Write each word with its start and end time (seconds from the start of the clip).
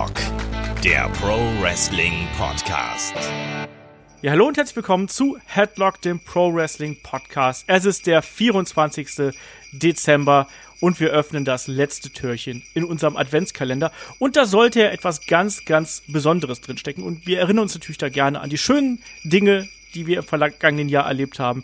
Headlock, 0.00 0.82
der 0.82 1.10
Pro 1.20 1.36
Wrestling 1.60 2.26
Podcast. 2.38 3.14
Ja, 4.22 4.30
hallo 4.30 4.46
und 4.46 4.56
herzlich 4.56 4.76
willkommen 4.76 5.08
zu 5.08 5.36
Headlock, 5.44 6.00
dem 6.00 6.20
Pro 6.20 6.54
Wrestling 6.54 6.96
Podcast. 7.02 7.64
Es 7.66 7.84
ist 7.84 8.06
der 8.06 8.22
24. 8.22 9.34
Dezember 9.72 10.48
und 10.80 11.00
wir 11.00 11.10
öffnen 11.10 11.44
das 11.44 11.66
letzte 11.66 12.08
Türchen 12.08 12.62
in 12.72 12.84
unserem 12.84 13.18
Adventskalender. 13.18 13.92
Und 14.18 14.36
da 14.36 14.46
sollte 14.46 14.80
ja 14.80 14.88
etwas 14.88 15.26
ganz, 15.26 15.66
ganz 15.66 16.02
Besonderes 16.06 16.62
drinstecken. 16.62 17.04
Und 17.04 17.26
wir 17.26 17.38
erinnern 17.38 17.64
uns 17.64 17.74
natürlich 17.74 17.98
da 17.98 18.08
gerne 18.08 18.40
an 18.40 18.48
die 18.48 18.58
schönen 18.58 19.02
Dinge, 19.24 19.68
die 19.94 20.06
wir 20.06 20.18
im 20.18 20.24
vergangenen 20.24 20.88
Jahr 20.88 21.06
erlebt 21.06 21.38
haben. 21.38 21.62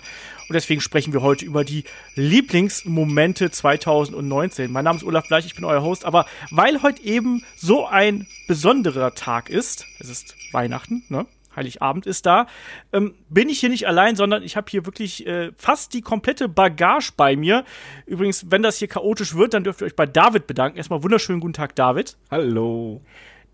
Und 0.48 0.54
deswegen 0.54 0.80
sprechen 0.80 1.12
wir 1.12 1.22
heute 1.22 1.44
über 1.44 1.64
die 1.64 1.84
Lieblingsmomente 2.14 3.50
2019. 3.50 4.70
Mein 4.70 4.84
Name 4.84 4.98
ist 4.98 5.04
Olaf 5.04 5.26
Bleich, 5.26 5.46
ich 5.46 5.54
bin 5.54 5.64
euer 5.64 5.82
Host. 5.82 6.04
Aber 6.04 6.26
weil 6.50 6.82
heute 6.82 7.02
eben 7.02 7.44
so 7.56 7.86
ein 7.86 8.26
besonderer 8.46 9.14
Tag 9.14 9.50
ist, 9.50 9.86
es 9.98 10.08
ist 10.08 10.36
Weihnachten, 10.52 11.04
ne? 11.08 11.26
Heiligabend 11.56 12.04
ist 12.04 12.26
da, 12.26 12.46
ähm, 12.92 13.14
bin 13.30 13.48
ich 13.48 13.60
hier 13.60 13.70
nicht 13.70 13.86
allein, 13.86 14.14
sondern 14.14 14.42
ich 14.42 14.58
habe 14.58 14.70
hier 14.70 14.84
wirklich 14.84 15.26
äh, 15.26 15.52
fast 15.56 15.94
die 15.94 16.02
komplette 16.02 16.50
Bagage 16.50 17.12
bei 17.16 17.34
mir. 17.34 17.64
Übrigens, 18.04 18.50
wenn 18.50 18.62
das 18.62 18.76
hier 18.76 18.88
chaotisch 18.88 19.34
wird, 19.34 19.54
dann 19.54 19.64
dürft 19.64 19.80
ihr 19.80 19.86
euch 19.86 19.96
bei 19.96 20.04
David 20.04 20.46
bedanken. 20.46 20.76
Erstmal 20.76 21.02
wunderschönen 21.02 21.40
guten 21.40 21.54
Tag, 21.54 21.74
David. 21.74 22.18
Hallo. 22.30 23.00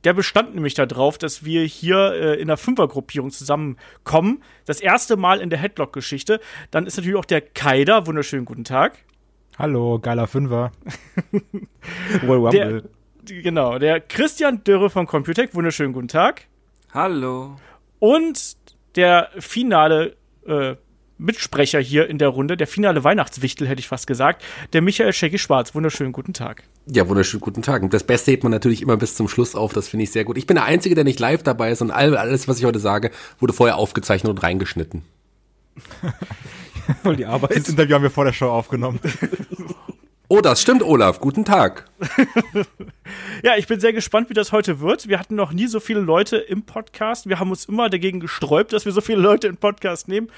Der 0.04 0.12
bestand 0.12 0.54
nämlich 0.54 0.74
darauf, 0.74 1.18
dass 1.18 1.44
wir 1.44 1.64
hier 1.64 2.12
äh, 2.12 2.34
in 2.34 2.48
einer 2.48 2.56
Fünfergruppierung 2.56 3.30
zusammenkommen. 3.30 4.42
Das 4.66 4.80
erste 4.80 5.16
Mal 5.16 5.40
in 5.40 5.50
der 5.50 5.58
Headlock-Geschichte. 5.58 6.40
Dann 6.70 6.86
ist 6.86 6.96
natürlich 6.96 7.16
auch 7.16 7.24
der 7.24 7.40
Kaider. 7.40 8.06
Wunderschönen 8.06 8.44
guten 8.44 8.64
Tag. 8.64 8.98
Hallo, 9.58 9.98
geiler 10.00 10.26
Fünfer. 10.26 10.72
der, 12.52 12.82
genau, 13.22 13.78
der 13.78 14.00
Christian 14.00 14.64
Dürre 14.64 14.90
von 14.90 15.06
Computec. 15.06 15.54
Wunderschönen 15.54 15.92
guten 15.92 16.08
Tag. 16.08 16.46
Hallo. 16.92 17.56
Und 17.98 18.56
der 18.96 19.30
finale 19.38 20.16
äh, 20.46 20.76
Mitsprecher 21.18 21.80
hier 21.80 22.08
in 22.08 22.18
der 22.18 22.28
Runde, 22.28 22.56
der 22.56 22.66
finale 22.66 23.04
Weihnachtswichtel, 23.04 23.68
hätte 23.68 23.80
ich 23.80 23.88
fast 23.88 24.06
gesagt, 24.06 24.42
der 24.72 24.82
Michael 24.82 25.12
Schecki 25.12 25.38
Schwarz. 25.38 25.74
Wunderschönen 25.74 26.12
guten 26.12 26.32
Tag. 26.32 26.64
Ja, 26.86 27.08
wunderschönen 27.08 27.40
guten 27.40 27.62
Tag. 27.62 27.82
Und 27.82 27.94
das 27.94 28.04
Beste 28.04 28.30
hebt 28.30 28.42
man 28.42 28.52
natürlich 28.52 28.82
immer 28.82 28.96
bis 28.96 29.14
zum 29.14 29.28
Schluss 29.28 29.54
auf. 29.54 29.72
Das 29.72 29.88
finde 29.88 30.04
ich 30.04 30.10
sehr 30.10 30.24
gut. 30.24 30.36
Ich 30.36 30.46
bin 30.46 30.56
der 30.56 30.64
Einzige, 30.64 30.94
der 30.94 31.04
nicht 31.04 31.20
live 31.20 31.42
dabei 31.42 31.70
ist 31.70 31.82
und 31.82 31.90
alles, 31.90 32.48
was 32.48 32.58
ich 32.58 32.64
heute 32.64 32.78
sage, 32.78 33.10
wurde 33.38 33.52
vorher 33.52 33.76
aufgezeichnet 33.76 34.30
und 34.30 34.42
reingeschnitten. 34.42 35.02
Voll 37.02 37.16
die 37.16 37.26
Arbeit. 37.26 37.56
Das 37.56 37.68
Interview 37.68 37.94
haben 37.94 38.02
wir 38.02 38.10
vor 38.10 38.24
der 38.24 38.32
Show 38.32 38.50
aufgenommen. 38.50 39.00
Oh, 40.32 40.40
das 40.40 40.62
stimmt, 40.62 40.82
Olaf. 40.82 41.20
Guten 41.20 41.44
Tag. 41.44 41.90
ja, 43.42 43.58
ich 43.58 43.66
bin 43.66 43.80
sehr 43.80 43.92
gespannt, 43.92 44.30
wie 44.30 44.34
das 44.34 44.50
heute 44.50 44.80
wird. 44.80 45.06
Wir 45.06 45.18
hatten 45.18 45.34
noch 45.34 45.52
nie 45.52 45.66
so 45.66 45.78
viele 45.78 46.00
Leute 46.00 46.38
im 46.38 46.62
Podcast. 46.62 47.28
Wir 47.28 47.38
haben 47.38 47.50
uns 47.50 47.66
immer 47.66 47.90
dagegen 47.90 48.18
gesträubt, 48.18 48.72
dass 48.72 48.86
wir 48.86 48.92
so 48.92 49.02
viele 49.02 49.20
Leute 49.20 49.46
im 49.46 49.58
Podcast 49.58 50.08
nehmen. 50.08 50.30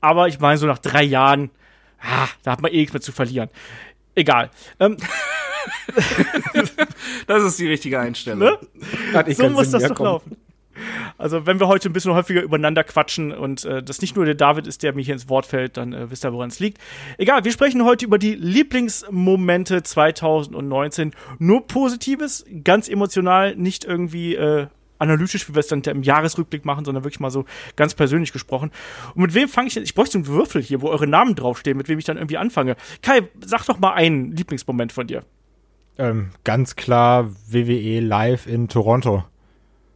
Aber 0.00 0.28
ich 0.28 0.40
meine, 0.40 0.56
so 0.56 0.66
nach 0.66 0.78
drei 0.78 1.02
Jahren, 1.02 1.50
ah, 2.00 2.26
da 2.42 2.52
hat 2.52 2.62
man 2.62 2.72
eh 2.72 2.78
nichts 2.78 2.94
mehr 2.94 3.02
zu 3.02 3.12
verlieren. 3.12 3.50
Egal. 4.14 4.48
Ähm. 4.80 4.96
das 7.26 7.42
ist 7.42 7.58
die 7.58 7.68
richtige 7.68 8.00
Einstellung. 8.00 8.38
Ne? 8.38 8.58
So 9.34 9.50
muss 9.50 9.70
das 9.70 9.82
doch 9.88 10.00
laufen. 10.00 10.38
Also, 11.18 11.46
wenn 11.46 11.60
wir 11.60 11.68
heute 11.68 11.88
ein 11.88 11.92
bisschen 11.92 12.12
häufiger 12.12 12.42
übereinander 12.42 12.84
quatschen 12.84 13.32
und 13.32 13.64
äh, 13.64 13.82
das 13.82 14.00
nicht 14.00 14.16
nur 14.16 14.24
der 14.24 14.34
David 14.34 14.66
ist, 14.66 14.82
der 14.82 14.94
mir 14.94 15.02
hier 15.02 15.14
ins 15.14 15.28
Wort 15.28 15.46
fällt, 15.46 15.76
dann 15.76 15.92
äh, 15.92 16.10
wisst 16.10 16.24
ihr, 16.24 16.32
woran 16.32 16.48
es 16.48 16.60
liegt. 16.60 16.78
Egal, 17.18 17.44
wir 17.44 17.52
sprechen 17.52 17.84
heute 17.84 18.04
über 18.04 18.18
die 18.18 18.34
Lieblingsmomente 18.34 19.82
2019. 19.82 21.12
Nur 21.38 21.66
Positives, 21.66 22.44
ganz 22.64 22.88
emotional, 22.88 23.54
nicht 23.56 23.84
irgendwie 23.84 24.34
äh, 24.34 24.66
analytisch, 24.98 25.48
wie 25.48 25.54
wir 25.54 25.60
es 25.60 25.68
dann 25.68 25.82
im 25.82 26.02
Jahresrückblick 26.02 26.64
machen, 26.64 26.84
sondern 26.84 27.04
wirklich 27.04 27.20
mal 27.20 27.30
so 27.30 27.44
ganz 27.76 27.94
persönlich 27.94 28.32
gesprochen. 28.32 28.70
Und 29.14 29.22
mit 29.22 29.34
wem 29.34 29.48
fange 29.48 29.68
ich 29.68 29.74
denn? 29.74 29.82
Ich 29.82 29.94
bräuchte 29.94 30.18
einen 30.18 30.26
Würfel 30.26 30.62
hier, 30.62 30.82
wo 30.82 30.88
eure 30.88 31.06
Namen 31.06 31.34
draufstehen, 31.34 31.76
mit 31.76 31.88
wem 31.88 31.98
ich 31.98 32.04
dann 32.04 32.16
irgendwie 32.16 32.38
anfange. 32.38 32.76
Kai, 33.02 33.22
sag 33.44 33.64
doch 33.66 33.78
mal 33.78 33.92
einen 33.92 34.32
Lieblingsmoment 34.32 34.92
von 34.92 35.06
dir. 35.06 35.24
Ähm, 35.96 36.30
ganz 36.42 36.74
klar 36.74 37.30
WWE 37.48 38.00
live 38.00 38.46
in 38.46 38.68
Toronto. 38.68 39.24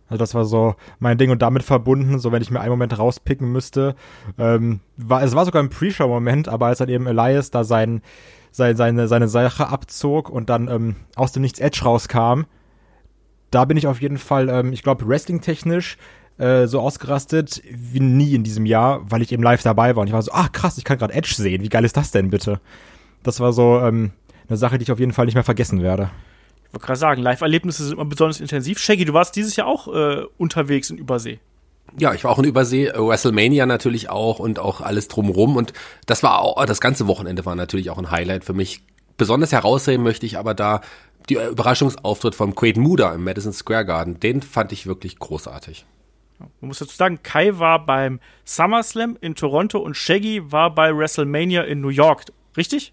Also 0.09 0.19
das 0.19 0.35
war 0.35 0.45
so 0.45 0.75
mein 0.99 1.19
Ding 1.19 1.31
und 1.31 1.43
damit 1.43 1.63
verbunden, 1.63 2.19
so 2.19 2.33
wenn 2.33 2.43
ich 2.43 2.51
mir 2.51 2.61
einen 2.61 2.71
Moment 2.71 2.99
rauspicken 2.99 3.51
müsste, 3.53 3.95
ähm, 4.39 4.81
war, 4.97 5.23
es 5.23 5.35
war 5.35 5.45
sogar 5.45 5.63
ein 5.63 5.69
Pre-Show-Moment, 5.69 6.49
aber 6.49 6.67
als 6.67 6.79
dann 6.79 6.89
eben 6.89 7.07
Elias 7.07 7.51
da 7.51 7.65
sein, 7.65 8.03
sein, 8.51 8.77
seine, 8.77 9.09
seine 9.09 9.29
Sache 9.29 9.69
abzog 9.69 10.31
und 10.31 10.49
dann 10.49 10.69
ähm, 10.69 10.97
aus 11.15 11.33
dem 11.33 11.43
Nichts 11.43 11.61
Edge 11.61 11.81
rauskam, 11.85 12.45
da 13.51 13.65
bin 13.65 13.77
ich 13.77 13.87
auf 13.87 14.01
jeden 14.01 14.19
Fall, 14.19 14.49
ähm, 14.49 14.73
ich 14.73 14.83
glaube, 14.83 15.07
wrestling-technisch 15.07 15.99
äh, 16.39 16.67
so 16.67 16.81
ausgerastet 16.81 17.63
wie 17.71 18.01
nie 18.01 18.35
in 18.35 18.45
diesem 18.45 18.65
Jahr, 18.65 19.01
weil 19.11 19.23
ich 19.23 19.33
eben 19.33 19.43
live 19.43 19.63
dabei 19.63 19.95
war 19.95 20.03
und 20.03 20.07
ich 20.07 20.13
war 20.13 20.23
so, 20.23 20.33
ach 20.33 20.53
krass, 20.53 20.79
ich 20.79 20.85
kann 20.85 20.99
gerade 20.99 21.15
Edge 21.15 21.35
sehen, 21.35 21.63
wie 21.63 21.69
geil 21.69 21.85
ist 21.85 21.97
das 21.97 22.11
denn 22.11 22.31
bitte? 22.31 22.61
Das 23.23 23.41
war 23.41 23.53
so 23.53 23.81
ähm, 23.81 24.13
eine 24.49 24.57
Sache, 24.57 24.79
die 24.79 24.85
ich 24.85 24.93
auf 24.93 25.01
jeden 25.01 25.13
Fall 25.13 25.27
nicht 25.27 25.35
mehr 25.35 25.45
vergessen 25.45 25.83
werde. 25.83 26.11
Ich 26.69 26.75
wollte 26.75 26.87
gerade 26.87 26.99
sagen, 26.99 27.23
Live-Erlebnisse 27.23 27.85
sind 27.85 27.95
immer 27.95 28.05
besonders 28.05 28.41
intensiv. 28.41 28.79
Shaggy, 28.79 29.07
du 29.07 29.15
warst 29.15 29.37
dieses 29.37 29.57
Jahr 29.57 29.67
auch 29.67 29.89
äh, 29.89 30.25
unterwegs 30.37 30.91
in 30.91 30.99
Übersee. 30.99 31.41
Ja, 31.97 32.13
ich 32.13 32.25
war 32.25 32.31
auch 32.31 32.39
in 32.39 32.45
Übersee, 32.45 32.89
äh, 32.89 32.99
WrestleMania 32.99 33.65
natürlich 33.65 34.11
auch 34.11 34.39
und 34.39 34.59
auch 34.59 34.83
alles 34.83 35.09
drumrum 35.09 35.57
und 35.57 35.73
das 36.05 36.23
war 36.23 36.41
auch, 36.41 36.65
das 36.67 36.81
ganze 36.81 37.07
Wochenende 37.07 37.47
war 37.47 37.55
natürlich 37.55 37.89
auch 37.89 37.99
ein 37.99 38.11
Highlight 38.11 38.45
für 38.45 38.53
mich. 38.53 38.83
Besonders 39.17 39.53
herausheben 39.53 40.05
möchte 40.05 40.27
ich 40.27 40.39
aber 40.39 40.55
da 40.55 40.83
die 41.31 41.35
Überraschungsauftritt 41.35 42.35
von 42.35 42.55
Quaid 42.55 42.77
Muda 42.77 43.15
im 43.15 43.25
Madison 43.25 43.53
Square 43.53 43.87
Garden, 43.87 44.21
den 44.21 44.43
fand 44.43 44.73
ich 44.73 44.87
wirklich 44.87 45.19
großartig. 45.19 45.87
Man 46.39 46.69
muss 46.69 46.79
dazu 46.79 46.95
sagen, 46.95 47.21
Kai 47.23 47.59
war 47.59 47.85
beim 47.85 48.21
SummerSlam 48.45 49.17
in 49.21 49.35
Toronto 49.35 49.79
und 49.79 49.97
Shaggy 49.97 50.53
war 50.53 50.75
bei 50.75 50.97
WrestleMania 50.97 51.63
in 51.63 51.81
New 51.81 51.89
York, 51.89 52.27
richtig? 52.57 52.93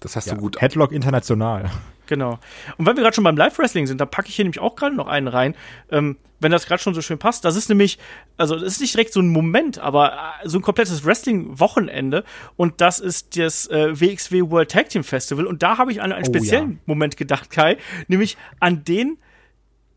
Das 0.00 0.16
hast 0.16 0.26
ja, 0.26 0.34
du 0.34 0.40
gut. 0.40 0.60
Headlock 0.60 0.92
International. 0.92 1.70
Genau. 2.10 2.40
Und 2.76 2.86
wenn 2.86 2.96
wir 2.96 3.04
gerade 3.04 3.14
schon 3.14 3.22
beim 3.22 3.36
Live-Wrestling 3.36 3.86
sind, 3.86 4.00
da 4.00 4.04
packe 4.04 4.28
ich 4.28 4.34
hier 4.34 4.44
nämlich 4.44 4.58
auch 4.58 4.74
gerade 4.74 4.96
noch 4.96 5.06
einen 5.06 5.28
rein, 5.28 5.54
ähm, 5.92 6.16
wenn 6.40 6.50
das 6.50 6.66
gerade 6.66 6.82
schon 6.82 6.92
so 6.92 7.02
schön 7.02 7.20
passt. 7.20 7.44
Das 7.44 7.54
ist 7.54 7.68
nämlich, 7.68 8.00
also 8.36 8.56
das 8.56 8.64
ist 8.64 8.80
nicht 8.80 8.94
direkt 8.94 9.12
so 9.12 9.20
ein 9.20 9.28
Moment, 9.28 9.78
aber 9.78 10.14
äh, 10.42 10.48
so 10.48 10.58
ein 10.58 10.62
komplettes 10.62 11.04
Wrestling-Wochenende. 11.04 12.24
Und 12.56 12.80
das 12.80 12.98
ist 12.98 13.38
das 13.38 13.68
äh, 13.68 14.00
WXW 14.00 14.50
World 14.50 14.72
Tag 14.72 14.88
Team 14.88 15.04
Festival. 15.04 15.46
Und 15.46 15.62
da 15.62 15.78
habe 15.78 15.92
ich 15.92 16.02
an 16.02 16.10
einen 16.12 16.24
oh, 16.24 16.26
speziellen 16.26 16.72
ja. 16.72 16.78
Moment 16.86 17.16
gedacht, 17.16 17.48
Kai, 17.48 17.76
nämlich 18.08 18.36
an 18.58 18.82
den 18.82 19.16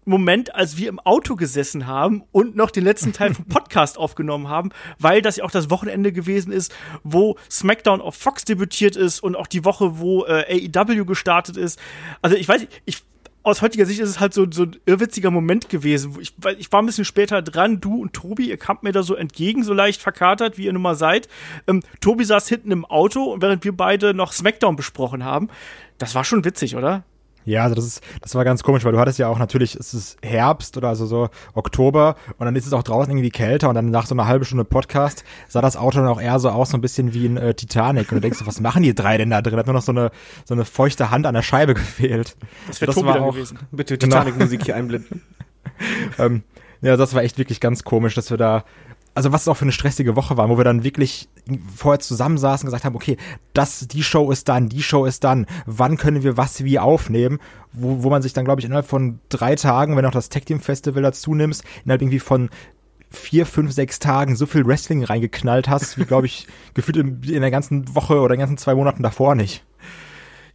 Moment, 0.05 0.55
als 0.55 0.77
wir 0.77 0.89
im 0.89 0.99
Auto 0.99 1.35
gesessen 1.35 1.87
haben 1.87 2.23
und 2.31 2.55
noch 2.55 2.71
den 2.71 2.83
letzten 2.83 3.13
Teil 3.13 3.33
vom 3.33 3.45
Podcast 3.49 3.97
aufgenommen 3.97 4.47
haben, 4.47 4.69
weil 4.99 5.21
das 5.21 5.37
ja 5.37 5.43
auch 5.43 5.51
das 5.51 5.69
Wochenende 5.69 6.11
gewesen 6.11 6.51
ist, 6.51 6.73
wo 7.03 7.37
SmackDown 7.49 8.01
auf 8.01 8.15
Fox 8.15 8.45
debütiert 8.45 8.95
ist 8.95 9.21
und 9.21 9.35
auch 9.35 9.47
die 9.47 9.65
Woche, 9.65 9.99
wo 9.99 10.25
äh, 10.25 10.69
AEW 10.75 11.05
gestartet 11.05 11.57
ist. 11.57 11.79
Also 12.21 12.35
ich 12.35 12.47
weiß, 12.47 12.61
nicht, 12.61 12.81
ich 12.85 13.03
aus 13.43 13.61
heutiger 13.61 13.85
Sicht 13.85 13.99
ist 13.99 14.09
es 14.09 14.19
halt 14.19 14.33
so, 14.33 14.47
so 14.49 14.63
ein 14.63 14.77
irrwitziger 14.85 15.29
Moment 15.29 15.67
gewesen. 15.67 16.17
Ich, 16.21 16.33
ich 16.57 16.71
war 16.71 16.81
ein 16.81 16.85
bisschen 16.85 17.05
später 17.05 17.41
dran, 17.41 17.81
du 17.81 18.01
und 18.01 18.13
Tobi, 18.13 18.49
ihr 18.49 18.57
kamt 18.57 18.83
mir 18.83 18.93
da 18.93 19.03
so 19.03 19.15
entgegen, 19.15 19.63
so 19.63 19.73
leicht 19.73 20.01
verkatert, 20.01 20.57
wie 20.57 20.65
ihr 20.65 20.73
nun 20.73 20.81
mal 20.81 20.95
seid. 20.95 21.27
Ähm, 21.67 21.81
Tobi 21.99 22.23
saß 22.23 22.47
hinten 22.47 22.71
im 22.71 22.85
Auto 22.85 23.23
und 23.23 23.41
während 23.41 23.65
wir 23.65 23.75
beide 23.75 24.13
noch 24.13 24.31
SmackDown 24.31 24.77
besprochen 24.77 25.25
haben. 25.25 25.49
Das 25.97 26.15
war 26.15 26.23
schon 26.23 26.45
witzig, 26.45 26.75
oder? 26.77 27.03
Ja, 27.45 27.63
also 27.63 27.75
das 27.75 27.85
ist, 27.85 28.01
das 28.21 28.35
war 28.35 28.43
ganz 28.43 28.63
komisch, 28.63 28.83
weil 28.85 28.91
du 28.91 28.99
hattest 28.99 29.19
ja 29.19 29.27
auch 29.27 29.39
natürlich, 29.39 29.75
es 29.75 29.93
ist 29.93 30.17
Herbst 30.21 30.77
oder 30.77 30.89
also 30.89 31.05
so 31.05 31.29
Oktober 31.53 32.15
und 32.37 32.45
dann 32.45 32.55
ist 32.55 32.65
es 32.65 32.73
auch 32.73 32.83
draußen 32.83 33.11
irgendwie 33.11 33.29
kälter 33.29 33.69
und 33.69 33.75
dann 33.75 33.89
nach 33.89 34.05
so 34.05 34.15
einer 34.15 34.27
halben 34.27 34.45
Stunde 34.45 34.65
Podcast 34.65 35.23
sah 35.47 35.61
das 35.61 35.77
Auto 35.77 35.99
dann 35.99 36.07
auch 36.07 36.21
eher 36.21 36.39
so 36.39 36.49
aus, 36.49 36.71
so 36.71 36.77
ein 36.77 36.81
bisschen 36.81 37.13
wie 37.13 37.25
ein 37.25 37.37
äh, 37.37 37.53
Titanic 37.53 38.11
und 38.11 38.17
du 38.17 38.21
denkst, 38.21 38.39
was 38.45 38.59
machen 38.59 38.83
die 38.83 38.95
drei 38.95 39.17
denn 39.17 39.29
da 39.29 39.41
drin? 39.41 39.57
Hat 39.57 39.67
nur 39.67 39.75
noch 39.75 39.81
so 39.81 39.91
eine, 39.91 40.11
so 40.45 40.53
eine 40.53 40.65
feuchte 40.65 41.11
Hand 41.11 41.25
an 41.25 41.33
der 41.33 41.41
Scheibe 41.41 41.73
gefehlt. 41.73 42.35
Das 42.67 42.81
wäre 42.81 42.93
Tobi 42.93 43.07
dann 43.13 43.25
gewesen. 43.25 43.59
Bitte 43.71 43.97
genau. 43.97 44.17
Titanic-Musik 44.17 44.65
hier 44.65 44.75
einblenden. 44.75 45.21
ähm, 46.19 46.43
ja, 46.81 46.97
das 46.97 47.13
war 47.13 47.23
echt 47.23 47.37
wirklich 47.37 47.59
ganz 47.59 47.83
komisch, 47.83 48.13
dass 48.15 48.29
wir 48.29 48.37
da 48.37 48.65
also 49.15 49.31
was 49.31 49.41
es 49.41 49.47
auch 49.47 49.57
für 49.57 49.65
eine 49.65 49.71
stressige 49.71 50.15
Woche 50.15 50.37
war, 50.37 50.49
wo 50.49 50.57
wir 50.57 50.63
dann 50.63 50.83
wirklich 50.83 51.29
vorher 51.75 51.99
zusammensaßen 51.99 52.65
und 52.65 52.67
gesagt 52.67 52.85
haben, 52.85 52.95
okay, 52.95 53.17
das, 53.53 53.87
die 53.87 54.03
Show 54.03 54.31
ist 54.31 54.49
dann, 54.49 54.69
die 54.69 54.83
Show 54.83 55.05
ist 55.05 55.23
dann, 55.23 55.45
wann 55.65 55.97
können 55.97 56.23
wir 56.23 56.37
was 56.37 56.63
wie 56.63 56.79
aufnehmen, 56.79 57.39
wo, 57.71 58.03
wo 58.03 58.09
man 58.09 58.21
sich 58.21 58.33
dann, 58.33 58.45
glaube 58.45 58.61
ich, 58.61 58.65
innerhalb 58.65 58.87
von 58.87 59.19
drei 59.29 59.55
Tagen, 59.55 59.95
wenn 59.97 60.05
auch 60.05 60.11
das 60.11 60.29
Tech 60.29 60.45
Team 60.45 60.59
Festival 60.59 61.03
dazu 61.03 61.35
nimmst, 61.35 61.63
innerhalb 61.83 62.01
irgendwie 62.01 62.19
von 62.19 62.49
vier, 63.11 63.45
fünf, 63.45 63.71
sechs 63.71 63.99
Tagen 63.99 64.35
so 64.35 64.47
viel 64.47 64.65
Wrestling 64.65 65.03
reingeknallt 65.03 65.69
hast, 65.69 65.99
wie, 65.99 66.05
glaube 66.05 66.25
ich, 66.25 66.47
gefühlt 66.73 66.97
in, 66.97 67.21
in 67.23 67.41
der 67.41 67.51
ganzen 67.51 67.93
Woche 67.95 68.19
oder 68.19 68.35
den 68.35 68.39
ganzen 68.39 68.57
zwei 68.57 68.73
Monaten 68.73 69.03
davor 69.03 69.35
nicht. 69.35 69.63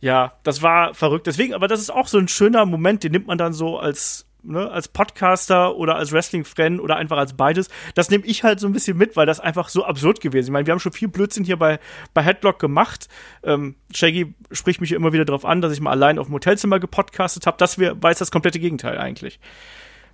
Ja, 0.00 0.34
das 0.42 0.62
war 0.62 0.94
verrückt. 0.94 1.26
Deswegen, 1.26 1.54
aber 1.54 1.68
das 1.68 1.80
ist 1.80 1.90
auch 1.90 2.06
so 2.06 2.18
ein 2.18 2.28
schöner 2.28 2.66
Moment, 2.66 3.02
den 3.02 3.12
nimmt 3.12 3.26
man 3.26 3.38
dann 3.38 3.52
so 3.52 3.78
als 3.78 4.27
ne, 4.42 4.70
als 4.70 4.88
Podcaster 4.88 5.76
oder 5.76 5.96
als 5.96 6.12
Wrestling-Fan 6.12 6.80
oder 6.80 6.96
einfach 6.96 7.16
als 7.16 7.34
beides, 7.34 7.68
das 7.94 8.10
nehme 8.10 8.24
ich 8.24 8.44
halt 8.44 8.60
so 8.60 8.66
ein 8.66 8.72
bisschen 8.72 8.96
mit, 8.96 9.16
weil 9.16 9.26
das 9.26 9.40
einfach 9.40 9.68
so 9.68 9.84
absurd 9.84 10.20
gewesen 10.20 10.38
ist. 10.38 10.46
Ich 10.46 10.52
meine, 10.52 10.66
wir 10.66 10.72
haben 10.72 10.80
schon 10.80 10.92
viel 10.92 11.08
Blödsinn 11.08 11.44
hier 11.44 11.56
bei, 11.56 11.78
bei 12.14 12.22
Headlock 12.22 12.58
gemacht. 12.58 13.08
Ähm, 13.42 13.76
Shaggy 13.92 14.34
spricht 14.52 14.80
mich 14.80 14.92
immer 14.92 15.12
wieder 15.12 15.24
darauf 15.24 15.44
an, 15.44 15.60
dass 15.60 15.72
ich 15.72 15.80
mal 15.80 15.90
allein 15.90 16.18
auf 16.18 16.26
dem 16.26 16.34
Hotelzimmer 16.34 16.78
gepodcastet 16.80 17.46
habe. 17.46 17.56
Das 17.58 17.78
wär, 17.78 18.00
weiß 18.02 18.18
das 18.18 18.30
komplette 18.30 18.58
Gegenteil 18.58 18.98
eigentlich. 18.98 19.40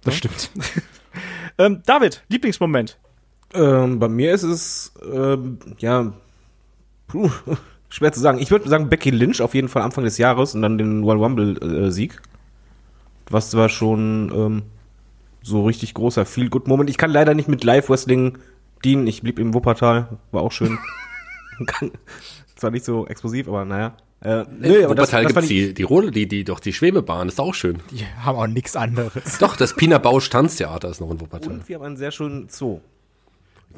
Das 0.02 0.16
stimmt. 0.16 0.50
Ähm, 1.58 1.82
David, 1.86 2.24
Lieblingsmoment. 2.28 2.98
Ähm, 3.52 4.00
bei 4.00 4.08
mir 4.08 4.34
ist 4.34 4.42
es, 4.42 4.92
ähm, 5.04 5.58
ja, 5.78 6.12
puh, 7.06 7.30
schwer 7.88 8.12
zu 8.12 8.20
sagen. 8.20 8.38
Ich 8.38 8.50
würde 8.50 8.68
sagen 8.68 8.88
Becky 8.88 9.10
Lynch 9.10 9.40
auf 9.40 9.54
jeden 9.54 9.68
Fall 9.68 9.82
Anfang 9.82 10.04
des 10.04 10.18
Jahres 10.18 10.54
und 10.54 10.62
dann 10.62 10.78
den 10.78 11.04
Royal 11.04 11.18
Rumble-Sieg. 11.18 12.20
Was 13.30 13.54
war 13.56 13.68
schon 13.68 14.30
ähm, 14.34 14.62
so 15.42 15.64
richtig 15.64 15.94
großer 15.94 16.24
Feel-Good-Moment. 16.26 16.90
Ich 16.90 16.98
kann 16.98 17.10
leider 17.10 17.34
nicht 17.34 17.48
mit 17.48 17.64
Live-Wrestling 17.64 18.38
dienen. 18.84 19.06
Ich 19.06 19.22
blieb 19.22 19.38
im 19.38 19.54
Wuppertal, 19.54 20.08
war 20.32 20.42
auch 20.42 20.52
schön. 20.52 20.78
Zwar 22.56 22.70
nicht 22.70 22.84
so 22.84 23.06
explosiv, 23.06 23.48
aber 23.48 23.64
naja. 23.64 23.96
Äh, 24.20 24.44
Nee, 24.58 24.84
aber 24.84 24.90
Wuppertal 24.90 25.26
gibt's 25.26 25.42
ich- 25.44 25.48
die, 25.48 25.74
die 25.74 25.82
Rolle, 25.82 26.10
die, 26.10 26.26
die, 26.26 26.44
doch 26.44 26.60
die 26.60 26.72
Schwebebahn, 26.72 27.28
ist 27.28 27.40
auch 27.40 27.54
schön. 27.54 27.80
Die 27.90 28.04
haben 28.24 28.38
auch 28.38 28.46
nichts 28.46 28.74
anderes. 28.76 29.38
Doch, 29.38 29.56
das 29.56 29.74
Pina 29.74 29.98
Bausch 29.98 30.30
Tanztheater 30.30 30.88
ist 30.88 31.00
noch 31.00 31.10
in 31.10 31.20
Wuppertal. 31.20 31.52
Und 31.52 31.68
wir 31.68 31.76
haben 31.76 31.84
einen 31.84 31.96
sehr 31.96 32.10
schönen 32.10 32.48
Zoo. 32.48 32.80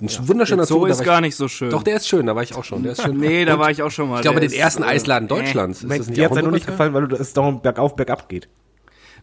Ein 0.00 0.08
wunderschöner 0.28 0.66
So 0.66 0.80
Zoo, 0.80 0.86
da 0.86 0.92
ist 0.92 1.04
gar 1.04 1.16
ich, 1.20 1.22
nicht 1.22 1.36
so 1.36 1.48
schön. 1.48 1.70
Doch, 1.70 1.82
der 1.82 1.96
ist 1.96 2.06
schön, 2.06 2.26
da 2.26 2.36
war 2.36 2.42
ich 2.42 2.54
auch 2.54 2.64
schon. 2.64 2.82
Der 2.82 2.92
ist 2.92 3.02
schön. 3.02 3.16
nee, 3.16 3.44
da 3.46 3.58
war 3.58 3.70
ich 3.70 3.82
auch 3.82 3.90
schon 3.90 4.10
mal. 4.10 4.16
Ich 4.16 4.22
glaube, 4.22 4.40
Der 4.40 4.48
den 4.50 4.58
ersten 4.58 4.82
äh, 4.82 4.86
Eisladen 4.86 5.26
Deutschlands. 5.26 5.82
Ist 5.82 5.90
das 5.90 6.06
Dir 6.08 6.24
hat's 6.24 6.32
auch 6.32 6.36
ja 6.36 6.40
in 6.40 6.44
nur 6.44 6.52
nicht 6.52 6.66
gefallen, 6.66 6.92
weil 6.92 7.08
du 7.08 7.16
es 7.16 7.32
darum 7.32 7.62
bergauf, 7.62 7.96
bergab 7.96 8.28
geht. 8.28 8.46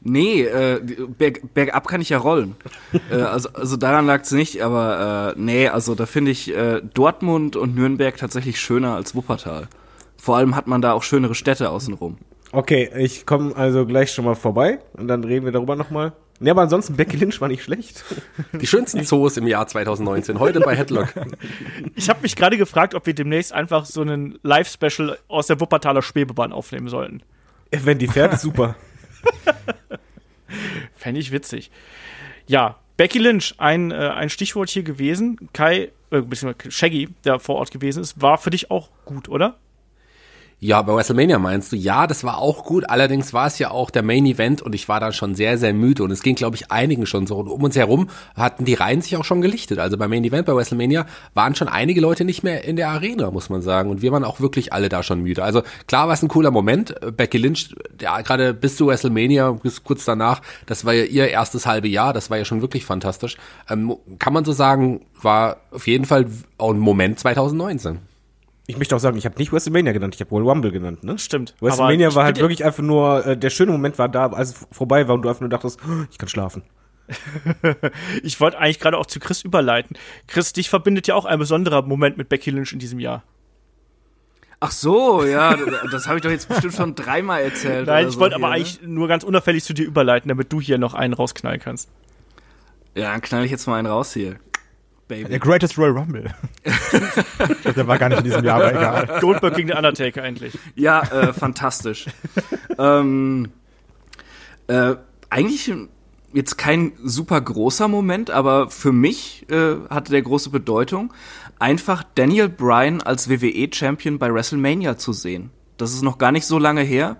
Nee, 0.03 0.41
äh, 0.43 0.81
berg, 1.17 1.53
bergab 1.53 1.87
kann 1.87 2.01
ich 2.01 2.09
ja 2.09 2.17
rollen. 2.17 2.55
äh, 3.09 3.15
also, 3.15 3.49
also 3.53 3.77
daran 3.77 4.05
lag's 4.05 4.31
nicht, 4.31 4.61
aber 4.61 5.33
äh, 5.35 5.39
nee, 5.39 5.69
also 5.69 5.95
da 5.95 6.05
finde 6.05 6.31
ich 6.31 6.53
äh, 6.53 6.81
Dortmund 6.93 7.55
und 7.55 7.75
Nürnberg 7.75 8.17
tatsächlich 8.17 8.59
schöner 8.59 8.95
als 8.95 9.15
Wuppertal. 9.15 9.69
Vor 10.17 10.37
allem 10.37 10.55
hat 10.55 10.67
man 10.67 10.81
da 10.81 10.93
auch 10.93 11.03
schönere 11.03 11.35
Städte 11.35 11.69
außenrum. 11.69 12.17
Okay, 12.51 12.89
ich 12.97 13.25
komme 13.25 13.55
also 13.55 13.85
gleich 13.85 14.11
schon 14.11 14.25
mal 14.25 14.35
vorbei 14.35 14.79
und 14.93 15.07
dann 15.07 15.23
reden 15.23 15.45
wir 15.45 15.51
darüber 15.51 15.75
nochmal. 15.75 16.13
Nee, 16.39 16.49
aber 16.49 16.63
ansonsten 16.63 16.95
Becky 16.95 17.15
Lynch 17.17 17.39
war 17.39 17.47
nicht 17.47 17.63
schlecht. 17.63 18.03
Die 18.53 18.67
schönsten 18.67 19.03
Zoos 19.05 19.37
im 19.37 19.47
Jahr 19.47 19.65
2019, 19.65 20.39
heute 20.39 20.59
bei 20.59 20.75
Headlock. 20.75 21.13
Ich 21.95 22.09
habe 22.09 22.21
mich 22.21 22.35
gerade 22.35 22.57
gefragt, 22.57 22.95
ob 22.95 23.05
wir 23.05 23.13
demnächst 23.13 23.53
einfach 23.53 23.85
so 23.85 24.01
einen 24.01 24.37
Live-Special 24.43 25.17
aus 25.29 25.47
der 25.47 25.61
Wuppertaler 25.61 26.01
Schwebebahn 26.01 26.51
aufnehmen 26.51 26.89
sollten. 26.89 27.21
Wenn 27.71 27.97
die 27.97 28.07
fährt, 28.07 28.39
super. 28.39 28.75
Fände 30.95 31.19
ich 31.19 31.31
witzig. 31.31 31.71
Ja, 32.47 32.79
Becky 32.97 33.19
Lynch, 33.19 33.55
ein, 33.57 33.91
äh, 33.91 33.95
ein 33.95 34.29
Stichwort 34.29 34.69
hier 34.69 34.83
gewesen. 34.83 35.49
Kai, 35.53 35.91
äh, 36.11 36.21
Shaggy, 36.69 37.09
der 37.25 37.39
vor 37.39 37.55
Ort 37.55 37.71
gewesen 37.71 38.01
ist, 38.01 38.21
war 38.21 38.37
für 38.37 38.49
dich 38.49 38.69
auch 38.69 38.89
gut, 39.05 39.29
oder? 39.29 39.57
Ja, 40.63 40.81
bei 40.81 40.95
WrestleMania 40.95 41.39
meinst 41.39 41.73
du? 41.73 41.75
Ja, 41.75 42.07
das 42.07 42.23
war 42.23 42.37
auch 42.37 42.63
gut. 42.63 42.89
Allerdings 42.89 43.33
war 43.33 43.47
es 43.47 43.59
ja 43.59 43.69
auch 43.69 43.89
der 43.89 44.01
Main 44.01 44.25
Event 44.25 44.61
und 44.61 44.73
ich 44.73 44.87
war 44.87 45.01
dann 45.01 45.11
schon 45.11 45.35
sehr, 45.35 45.57
sehr 45.57 45.73
müde. 45.73 46.05
Und 46.05 46.11
es 46.11 46.23
ging, 46.23 46.35
glaube 46.35 46.55
ich, 46.55 46.71
einigen 46.71 47.05
schon 47.05 47.27
so. 47.27 47.35
Und 47.35 47.49
um 47.49 47.63
uns 47.63 47.75
herum 47.75 48.07
hatten 48.33 48.63
die 48.63 48.73
Reihen 48.73 49.01
sich 49.01 49.17
auch 49.17 49.25
schon 49.25 49.41
gelichtet. 49.41 49.79
Also 49.79 49.97
beim 49.97 50.09
Main 50.09 50.23
Event 50.23 50.45
bei 50.45 50.55
WrestleMania 50.55 51.05
waren 51.33 51.53
schon 51.55 51.67
einige 51.67 51.99
Leute 51.99 52.23
nicht 52.23 52.43
mehr 52.43 52.63
in 52.63 52.77
der 52.77 52.87
Arena, 52.91 53.29
muss 53.29 53.49
man 53.49 53.61
sagen. 53.61 53.89
Und 53.89 54.01
wir 54.01 54.13
waren 54.13 54.23
auch 54.23 54.39
wirklich 54.39 54.71
alle 54.71 54.87
da 54.87 55.03
schon 55.03 55.19
müde. 55.19 55.43
Also 55.43 55.63
klar 55.87 56.07
war 56.07 56.13
es 56.13 56.23
ein 56.23 56.29
cooler 56.29 56.49
Moment. 56.49 56.95
Becky 57.17 57.39
Lynch, 57.39 57.75
ja, 57.99 58.21
gerade 58.21 58.53
bis 58.53 58.77
zu 58.77 58.87
WrestleMania, 58.87 59.51
bis 59.51 59.83
kurz 59.83 60.05
danach, 60.05 60.41
das 60.65 60.85
war 60.85 60.93
ja 60.93 61.03
ihr 61.03 61.27
erstes 61.27 61.65
halbe 61.65 61.89
Jahr. 61.89 62.13
Das 62.13 62.29
war 62.29 62.37
ja 62.37 62.45
schon 62.45 62.61
wirklich 62.61 62.85
fantastisch. 62.85 63.35
Ähm, 63.69 63.97
kann 64.17 64.31
man 64.31 64.45
so 64.45 64.53
sagen, 64.53 65.01
war 65.21 65.57
auf 65.71 65.87
jeden 65.87 66.05
Fall 66.05 66.27
auch 66.57 66.71
ein 66.71 66.79
Moment 66.79 67.19
2019. 67.19 68.12
Ich 68.65 68.77
möchte 68.77 68.95
auch 68.95 68.99
sagen, 68.99 69.17
ich 69.17 69.25
habe 69.25 69.37
nicht 69.37 69.51
WrestleMania 69.51 69.91
genannt, 69.91 70.15
ich 70.15 70.21
habe 70.21 70.29
Royal 70.31 70.47
Rumble 70.47 70.71
genannt, 70.71 71.03
ne? 71.03 71.17
Stimmt. 71.17 71.53
WrestleMania 71.59 72.15
war 72.15 72.23
halt 72.23 72.39
wirklich 72.39 72.63
einfach 72.63 72.83
nur, 72.83 73.25
äh, 73.25 73.37
der 73.37 73.49
schöne 73.49 73.73
Moment 73.73 73.99
war 73.99 74.07
da, 74.07 74.27
als 74.27 74.49
es 74.49 74.67
vorbei 74.71 75.07
war 75.07 75.15
und 75.15 75.21
du 75.21 75.29
einfach 75.29 75.41
nur 75.41 75.49
dachtest, 75.49 75.79
oh, 75.85 76.05
ich 76.09 76.17
kann 76.17 76.29
schlafen. 76.29 76.63
Ich 78.23 78.39
wollte 78.39 78.57
eigentlich 78.59 78.79
gerade 78.79 78.97
auch 78.97 79.05
zu 79.05 79.19
Chris 79.19 79.41
überleiten. 79.41 79.97
Chris, 80.27 80.53
dich 80.53 80.69
verbindet 80.69 81.07
ja 81.07 81.15
auch 81.15 81.25
ein 81.25 81.39
besonderer 81.39 81.81
Moment 81.81 82.17
mit 82.17 82.29
Becky 82.29 82.51
Lynch 82.51 82.71
in 82.71 82.79
diesem 82.79 82.99
Jahr. 82.99 83.23
Ach 84.61 84.71
so, 84.71 85.25
ja, 85.25 85.57
das 85.91 86.07
habe 86.07 86.17
ich 86.17 86.23
doch 86.23 86.29
jetzt 86.29 86.47
bestimmt 86.47 86.73
schon 86.73 86.95
dreimal 86.95 87.41
erzählt. 87.41 87.87
Nein, 87.87 88.07
ich 88.07 88.13
so 88.13 88.19
wollte 88.21 88.35
aber 88.35 88.47
ne? 88.47 88.55
eigentlich 88.55 88.81
nur 88.81 89.09
ganz 89.09 89.25
unauffällig 89.25 89.63
zu 89.63 89.73
dir 89.73 89.85
überleiten, 89.85 90.29
damit 90.29 90.53
du 90.53 90.61
hier 90.61 90.77
noch 90.77 90.93
einen 90.93 91.13
rausknallen 91.13 91.59
kannst. 91.59 91.89
Ja, 92.95 93.11
dann 93.11 93.21
knall 93.21 93.43
ich 93.43 93.51
jetzt 93.51 93.67
mal 93.67 93.77
einen 93.77 93.87
raus 93.87 94.13
hier. 94.13 94.37
Der 95.09 95.15
Baby. 95.15 95.39
Greatest 95.39 95.77
Royal 95.77 95.97
Rumble. 95.97 96.33
ich 96.63 97.61
glaub, 97.61 97.75
der 97.75 97.87
war 97.87 97.97
gar 97.97 98.09
nicht 98.09 98.19
in 98.19 98.23
diesem 98.23 98.43
Jahr, 98.43 98.57
aber 98.57 98.71
egal. 98.71 99.19
Goldberg 99.19 99.55
gegen 99.55 99.67
den 99.67 99.77
Undertaker 99.77 100.23
endlich. 100.23 100.57
Ja, 100.75 101.01
äh, 101.01 101.33
fantastisch. 101.33 102.05
ähm, 102.77 103.49
äh, 104.67 104.95
eigentlich 105.29 105.73
jetzt 106.33 106.57
kein 106.57 106.93
super 107.03 107.39
großer 107.39 107.87
Moment, 107.87 108.31
aber 108.31 108.69
für 108.69 108.91
mich 108.91 109.45
äh, 109.49 109.75
hatte 109.89 110.11
der 110.11 110.21
große 110.21 110.49
Bedeutung, 110.49 111.13
einfach 111.59 112.03
Daniel 112.15 112.49
Bryan 112.49 113.01
als 113.01 113.29
WWE-Champion 113.29 114.19
bei 114.19 114.33
WrestleMania 114.33 114.97
zu 114.97 115.13
sehen. 115.13 115.51
Das 115.77 115.93
ist 115.93 116.01
noch 116.01 116.17
gar 116.17 116.31
nicht 116.31 116.45
so 116.45 116.59
lange 116.59 116.81
her. 116.81 117.17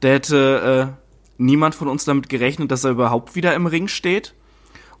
Da 0.00 0.08
hätte 0.08 0.96
äh, 0.98 1.02
niemand 1.38 1.74
von 1.74 1.88
uns 1.88 2.04
damit 2.04 2.28
gerechnet, 2.28 2.70
dass 2.70 2.84
er 2.84 2.92
überhaupt 2.92 3.34
wieder 3.34 3.54
im 3.54 3.66
Ring 3.66 3.88
steht. 3.88 4.34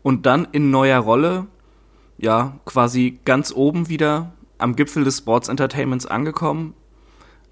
Und 0.02 0.24
dann 0.26 0.46
in 0.52 0.70
neuer 0.70 1.00
Rolle, 1.00 1.46
ja, 2.18 2.58
quasi 2.64 3.20
ganz 3.24 3.52
oben 3.52 3.88
wieder 3.88 4.32
am 4.58 4.76
Gipfel 4.76 5.04
des 5.04 5.18
Sports 5.18 5.48
Entertainments 5.48 6.06
angekommen. 6.06 6.74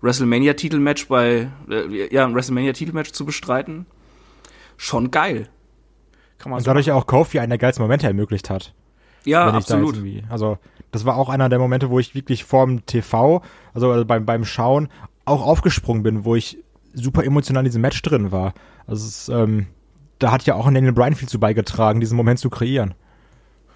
WrestleMania-Titelmatch 0.00 1.08
bei, 1.08 1.48
äh, 1.70 2.14
ja, 2.14 2.26
ein 2.26 2.34
WrestleMania-Titelmatch 2.34 3.12
zu 3.12 3.24
bestreiten. 3.24 3.86
Schon 4.76 5.10
geil. 5.10 5.48
Kann 6.38 6.50
man 6.50 6.58
Und 6.58 6.66
dadurch 6.66 6.90
auch 6.92 7.06
Kofi 7.06 7.38
einen 7.38 7.50
der 7.50 7.58
geilsten 7.58 7.82
Momente 7.82 8.06
ermöglicht 8.06 8.50
hat. 8.50 8.74
Ja, 9.24 9.50
da 9.50 9.56
absolut. 9.56 9.94
irgendwie, 9.94 10.22
also 10.28 10.58
das 10.90 11.06
war 11.06 11.16
auch 11.16 11.30
einer 11.30 11.48
der 11.48 11.58
Momente, 11.58 11.88
wo 11.88 11.98
ich 11.98 12.14
wirklich 12.14 12.44
vorm 12.44 12.84
TV, 12.84 13.42
also, 13.72 13.90
also 13.90 14.04
beim, 14.04 14.26
beim 14.26 14.44
Schauen, 14.44 14.88
auch 15.24 15.42
aufgesprungen 15.42 16.02
bin, 16.02 16.24
wo 16.26 16.34
ich 16.34 16.58
super 16.92 17.24
emotional 17.24 17.62
in 17.62 17.66
diesem 17.66 17.80
Match 17.80 18.00
drin 18.02 18.30
war. 18.30 18.52
Also 18.86 19.06
es, 19.06 19.22
ist, 19.22 19.28
ähm, 19.30 19.66
da 20.18 20.30
hat 20.30 20.44
ja 20.44 20.54
auch 20.54 20.66
ein 20.66 20.74
Daniel 20.74 20.92
Bryan 20.92 21.14
viel 21.14 21.28
zu 21.28 21.40
beigetragen, 21.40 22.00
diesen 22.00 22.16
Moment 22.16 22.38
zu 22.38 22.50
kreieren. 22.50 22.94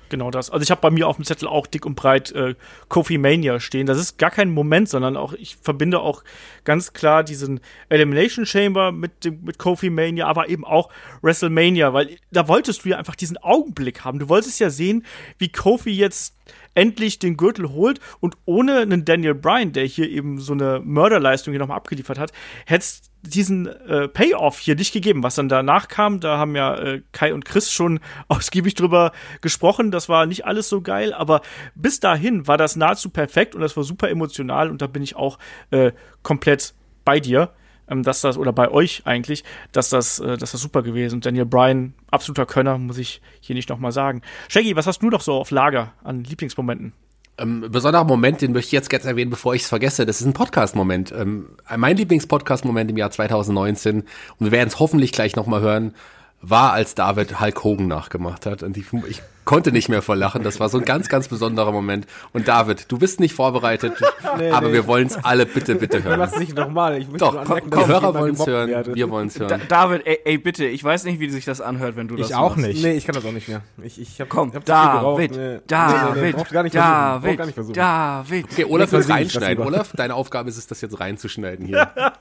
Genau 0.08 0.30
das. 0.30 0.50
Also 0.50 0.62
ich 0.62 0.70
habe 0.70 0.80
bei 0.80 0.90
mir 0.90 1.06
auf 1.08 1.16
dem 1.16 1.24
Zettel 1.24 1.48
auch 1.48 1.66
dick 1.66 1.84
und 1.84 1.94
breit 1.94 2.32
äh, 2.32 2.54
Kofi 2.88 3.18
Mania 3.18 3.60
stehen. 3.60 3.86
Das 3.86 3.98
ist 3.98 4.18
gar 4.18 4.30
kein 4.30 4.50
Moment, 4.50 4.88
sondern 4.88 5.16
auch 5.16 5.32
ich 5.32 5.56
verbinde 5.56 6.00
auch 6.00 6.24
ganz 6.64 6.92
klar 6.92 7.24
diesen 7.24 7.60
Elimination 7.88 8.46
Chamber 8.46 8.92
mit 8.92 9.24
dem 9.24 9.44
mit 9.44 9.58
Kofi 9.58 9.90
Mania, 9.90 10.26
aber 10.26 10.48
eben 10.48 10.64
auch 10.64 10.90
WrestleMania, 11.22 11.92
weil 11.92 12.16
da 12.30 12.48
wolltest 12.48 12.84
du 12.84 12.90
ja 12.90 12.98
einfach 12.98 13.16
diesen 13.16 13.36
Augenblick 13.38 14.04
haben. 14.04 14.18
Du 14.18 14.28
wolltest 14.28 14.60
ja 14.60 14.70
sehen, 14.70 15.04
wie 15.38 15.50
Kofi 15.50 15.90
jetzt 15.90 16.34
endlich 16.74 17.18
den 17.18 17.36
Gürtel 17.36 17.70
holt 17.70 18.00
und 18.20 18.36
ohne 18.44 18.78
einen 18.78 19.04
Daniel 19.04 19.34
Bryan, 19.34 19.72
der 19.72 19.84
hier 19.84 20.08
eben 20.08 20.38
so 20.38 20.52
eine 20.52 20.80
Mörderleistung 20.84 21.52
hier 21.52 21.58
nochmal 21.58 21.76
abgeliefert 21.76 22.18
hat, 22.18 22.32
hätte 22.66 22.84
es 22.84 23.07
diesen 23.22 23.66
äh, 23.66 24.08
Payoff 24.08 24.58
hier 24.58 24.74
nicht 24.74 24.92
gegeben. 24.92 25.22
Was 25.22 25.34
dann 25.34 25.48
danach 25.48 25.88
kam, 25.88 26.20
da 26.20 26.38
haben 26.38 26.54
ja 26.54 26.74
äh, 26.76 27.02
Kai 27.12 27.34
und 27.34 27.44
Chris 27.44 27.70
schon 27.70 28.00
ausgiebig 28.28 28.74
drüber 28.74 29.12
gesprochen. 29.40 29.90
Das 29.90 30.08
war 30.08 30.26
nicht 30.26 30.46
alles 30.46 30.68
so 30.68 30.80
geil, 30.80 31.12
aber 31.12 31.42
bis 31.74 32.00
dahin 32.00 32.46
war 32.46 32.56
das 32.56 32.76
nahezu 32.76 33.10
perfekt 33.10 33.54
und 33.54 33.60
das 33.60 33.76
war 33.76 33.84
super 33.84 34.08
emotional 34.08 34.70
und 34.70 34.82
da 34.82 34.86
bin 34.86 35.02
ich 35.02 35.16
auch 35.16 35.38
äh, 35.70 35.92
komplett 36.22 36.74
bei 37.04 37.20
dir, 37.20 37.52
ähm, 37.88 38.02
dass 38.02 38.20
das, 38.20 38.36
oder 38.36 38.52
bei 38.52 38.70
euch 38.70 39.02
eigentlich, 39.04 39.44
dass 39.72 39.88
das, 39.88 40.20
äh, 40.20 40.36
dass 40.36 40.52
das 40.52 40.60
super 40.60 40.82
gewesen 40.82 41.16
und 41.16 41.26
Daniel 41.26 41.46
Bryan, 41.46 41.94
absoluter 42.10 42.46
Könner, 42.46 42.78
muss 42.78 42.98
ich 42.98 43.20
hier 43.40 43.54
nicht 43.56 43.68
nochmal 43.68 43.92
sagen. 43.92 44.22
Shaggy, 44.48 44.76
was 44.76 44.86
hast 44.86 45.02
du 45.02 45.10
noch 45.10 45.22
so 45.22 45.34
auf 45.34 45.50
Lager 45.50 45.92
an 46.04 46.24
Lieblingsmomenten? 46.24 46.92
Ähm, 47.38 47.66
besonderer 47.70 48.04
Moment, 48.04 48.42
den 48.42 48.52
möchte 48.52 48.68
ich 48.68 48.72
jetzt 48.72 48.90
ganz 48.90 49.04
erwähnen, 49.04 49.30
bevor 49.30 49.54
ich 49.54 49.62
es 49.62 49.68
vergesse. 49.68 50.06
Das 50.06 50.20
ist 50.20 50.26
ein 50.26 50.32
Podcast-Moment. 50.32 51.12
Ähm, 51.12 51.46
mein 51.76 51.96
Lieblings-Podcast-Moment 51.96 52.90
im 52.90 52.96
Jahr 52.96 53.10
2019, 53.10 54.00
und 54.00 54.06
wir 54.40 54.50
werden 54.50 54.68
es 54.68 54.78
hoffentlich 54.78 55.12
gleich 55.12 55.36
nochmal 55.36 55.60
hören, 55.60 55.94
war, 56.40 56.72
als 56.72 56.94
David 56.94 57.40
Hulk 57.40 57.64
Hogan 57.64 57.88
nachgemacht 57.88 58.46
hat. 58.46 58.62
Und 58.62 58.76
ich, 58.76 58.86
ich 59.08 59.22
konnte 59.44 59.72
nicht 59.72 59.88
mehr 59.88 60.02
vor 60.02 60.14
Lachen. 60.14 60.42
Das 60.44 60.60
war 60.60 60.68
so 60.68 60.78
ein 60.78 60.84
ganz, 60.84 61.08
ganz 61.08 61.26
besonderer 61.26 61.72
Moment. 61.72 62.06
Und 62.32 62.46
David, 62.48 62.92
du 62.92 62.98
bist 62.98 63.18
nicht 63.18 63.34
vorbereitet, 63.34 63.94
aber 64.52 64.68
nee. 64.68 64.72
wir 64.74 64.86
wollen 64.86 65.06
es 65.06 65.16
alle 65.24 65.46
bitte, 65.46 65.74
bitte 65.74 66.02
hören. 66.04 66.18
Mach's 66.20 66.38
nicht 66.38 66.54
nochmal. 66.54 66.98
Ich 66.98 67.06
möchte 67.08 67.18
Doch, 67.24 67.32
nur 67.32 67.44
komm, 67.44 67.52
anmerken, 67.54 67.70
die 67.70 67.76
dass 67.76 67.82
ich 67.82 67.88
Hörer 67.88 68.14
wollen 68.14 68.34
es 68.34 68.46
hören, 68.46 68.70
werde. 68.70 68.94
wir 68.94 69.10
wollen 69.10 69.26
es 69.28 69.34
Da, 69.34 69.48
hören. 69.48 69.62
David, 69.68 70.06
ey, 70.06 70.18
ey, 70.26 70.38
bitte, 70.38 70.66
ich 70.66 70.84
weiß 70.84 71.04
nicht, 71.04 71.18
wie 71.18 71.30
sich 71.30 71.44
das 71.46 71.60
anhört, 71.60 71.96
wenn 71.96 72.08
du 72.08 72.16
das 72.16 72.28
Ich 72.28 72.34
auch 72.36 72.56
machst. 72.56 72.68
nicht. 72.68 72.82
Nee, 72.82 72.92
ich 72.92 73.06
kann 73.06 73.14
das 73.14 73.24
auch 73.24 73.32
nicht 73.32 73.48
mehr. 73.48 73.62
Ich, 73.82 74.00
ich 74.00 74.20
hab, 74.20 74.28
Komm, 74.28 74.50
ich 74.50 74.54
hab. 74.54 74.64
David, 74.66 75.30
Nee, 75.32 75.38
nee, 75.38 75.54
nee, 75.54 75.60
David, 75.66 76.36
David, 76.74 77.38
gar 77.38 77.46
nicht 77.46 77.54
versuchen. 77.54 77.74
David. 77.74 78.44
Okay, 78.52 78.64
Olaf 78.64 78.92
wird 78.92 79.02
ich 79.02 79.08
lass 79.08 79.16
reinschneiden. 79.16 79.64
Olaf, 79.64 79.92
deine 79.96 80.14
Aufgabe 80.14 80.50
ist 80.50 80.58
es, 80.58 80.66
das 80.66 80.82
jetzt 80.82 81.00
reinzuschneiden 81.00 81.66
hier. 81.66 81.90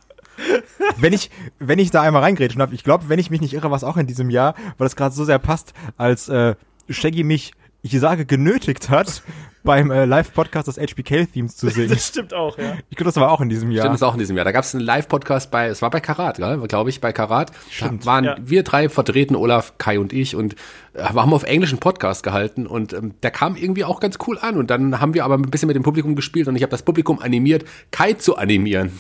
wenn 0.98 1.14
ich, 1.14 1.30
wenn 1.60 1.80
ich 1.80 1.92
da 1.92 2.02
einmal 2.02 2.22
reingrätschen 2.24 2.60
darf, 2.60 2.72
ich 2.72 2.84
glaube, 2.84 3.10
wenn 3.10 3.20
ich 3.20 3.30
mich 3.30 3.42
nicht 3.42 3.54
irre, 3.54 3.72
was 3.72 3.84
auch 3.84 3.98
in 3.98 4.08
diesem 4.08 4.30
Jahr, 4.30 4.56
weil 4.78 4.86
das 4.86 4.96
gerade 4.96 5.14
so 5.16 5.26
sehr 5.26 5.40
passt, 5.40 5.74
als 5.98 6.30
äh, 6.30 6.56
Shaggy 6.90 7.24
mich, 7.24 7.52
ich 7.82 7.98
sage, 8.00 8.26
genötigt 8.26 8.90
hat, 8.90 9.22
beim 9.64 9.92
äh, 9.92 10.06
Live-Podcast 10.06 10.68
des 10.70 10.78
HBK-Themes 10.78 11.58
zu 11.58 11.68
singen. 11.70 11.90
Das 11.90 12.08
stimmt 12.08 12.34
auch, 12.34 12.58
ja. 12.58 12.76
Ich 12.90 12.96
glaube, 12.96 13.10
das 13.10 13.18
war 13.18 13.30
auch 13.32 13.42
in 13.42 13.50
diesem 13.50 13.70
Jahr. 13.70 13.84
Stimmt, 13.86 13.96
das 13.96 14.04
auch 14.04 14.14
in 14.14 14.20
diesem 14.20 14.38
Jahr. 14.38 14.46
Da 14.46 14.54
gab 14.54 14.64
es 14.64 14.74
einen 14.74 14.84
Live-Podcast 14.86 15.52
bei, 15.52 15.68
es 15.68 15.82
war 15.82 15.90
bei 15.90 16.00
Karat, 16.00 16.38
glaube 16.38 16.90
ich, 16.90 17.02
bei 17.02 17.12
Karat. 17.12 17.52
Stimmt. 17.70 18.04
Da 18.04 18.06
waren 18.06 18.24
Ja. 18.24 18.36
wir 18.40 18.64
drei 18.64 18.88
vertreten, 18.88 19.36
Olaf, 19.36 19.74
Kai 19.78 20.00
und 20.00 20.14
ich, 20.14 20.36
und 20.38 20.54
äh, 20.94 21.00
wir 21.14 21.22
haben 21.22 21.34
auf 21.34 21.44
englischen 21.44 21.80
Podcast 21.80 22.24
gehalten 22.24 22.66
und 22.66 22.94
ähm, 22.94 23.14
der 23.24 23.32
kam 23.32 23.58
irgendwie 23.58 23.84
auch 23.84 24.00
ganz 24.00 24.18
cool 24.26 24.38
an. 24.40 24.56
Und 24.58 24.70
dann 24.72 25.02
haben 25.02 25.14
wir 25.14 25.26
aber 25.26 25.36
ein 25.36 25.42
bisschen 25.44 25.68
mit 25.68 25.76
dem 25.76 25.84
Publikum 25.84 26.16
gespielt 26.16 26.48
und 26.48 26.56
ich 26.56 26.64
habe 26.64 26.72
das 26.72 26.84
Publikum 26.84 27.20
animiert, 27.20 27.66
Kai 27.92 28.14
zu 28.14 28.38
animieren, 28.38 28.92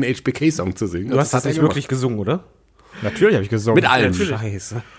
den 0.00 0.14
HBK-Song 0.14 0.76
zu 0.76 0.86
singen. 0.86 1.10
Du 1.10 1.18
hast 1.18 1.34
das 1.34 1.44
er 1.44 1.50
nicht 1.50 1.60
wirklich 1.60 1.88
gesungen, 1.88 2.18
oder? 2.18 2.44
Natürlich 3.02 3.34
habe 3.34 3.44
ich 3.44 3.50
gesungen. 3.50 3.76
Mit 3.76 3.90
allem. 3.90 4.14
Scheiße. 4.14 4.82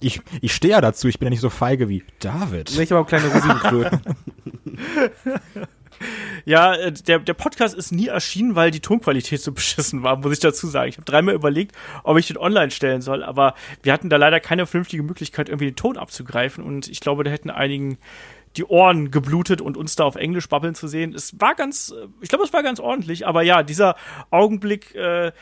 Ich, 0.00 0.20
ich 0.42 0.52
stehe 0.52 0.72
ja 0.72 0.82
dazu, 0.82 1.08
ich 1.08 1.18
bin 1.18 1.28
ja 1.28 1.30
nicht 1.30 1.40
so 1.40 1.48
feige 1.48 1.88
wie 1.88 2.04
David. 2.18 2.78
Ich 2.78 2.92
habe 2.92 3.00
auch 3.00 3.06
kleine 3.06 3.26
Rosinenkröten. 3.28 4.00
Ja, 6.44 6.74
äh, 6.74 6.92
der, 6.92 7.20
der 7.20 7.34
Podcast 7.34 7.74
ist 7.74 7.92
nie 7.92 8.08
erschienen, 8.08 8.54
weil 8.54 8.70
die 8.70 8.80
Tonqualität 8.80 9.40
so 9.40 9.52
beschissen 9.52 10.02
war, 10.02 10.16
muss 10.16 10.32
ich 10.32 10.40
dazu 10.40 10.66
sagen. 10.66 10.88
Ich 10.88 10.96
habe 10.96 11.04
dreimal 11.04 11.34
überlegt, 11.34 11.74
ob 12.02 12.18
ich 12.18 12.26
den 12.26 12.36
online 12.36 12.70
stellen 12.70 13.00
soll, 13.00 13.22
aber 13.22 13.54
wir 13.82 13.92
hatten 13.92 14.10
da 14.10 14.16
leider 14.16 14.40
keine 14.40 14.66
vernünftige 14.66 15.02
Möglichkeit, 15.02 15.48
irgendwie 15.48 15.66
den 15.66 15.76
Ton 15.76 15.96
abzugreifen 15.96 16.62
und 16.62 16.88
ich 16.88 17.00
glaube, 17.00 17.24
da 17.24 17.30
hätten 17.30 17.50
einigen 17.50 17.98
die 18.56 18.64
Ohren 18.64 19.10
geblutet 19.10 19.60
und 19.60 19.76
uns 19.76 19.96
da 19.96 20.04
auf 20.04 20.16
Englisch 20.16 20.48
babbeln 20.48 20.74
zu 20.74 20.88
sehen. 20.88 21.14
Es 21.14 21.38
war 21.40 21.54
ganz, 21.54 21.90
äh, 21.90 22.06
ich 22.20 22.28
glaube, 22.28 22.44
es 22.44 22.52
war 22.52 22.62
ganz 22.62 22.80
ordentlich, 22.80 23.26
aber 23.26 23.42
ja, 23.42 23.62
dieser 23.62 23.96
Augenblick, 24.30 24.94
äh, 24.94 25.32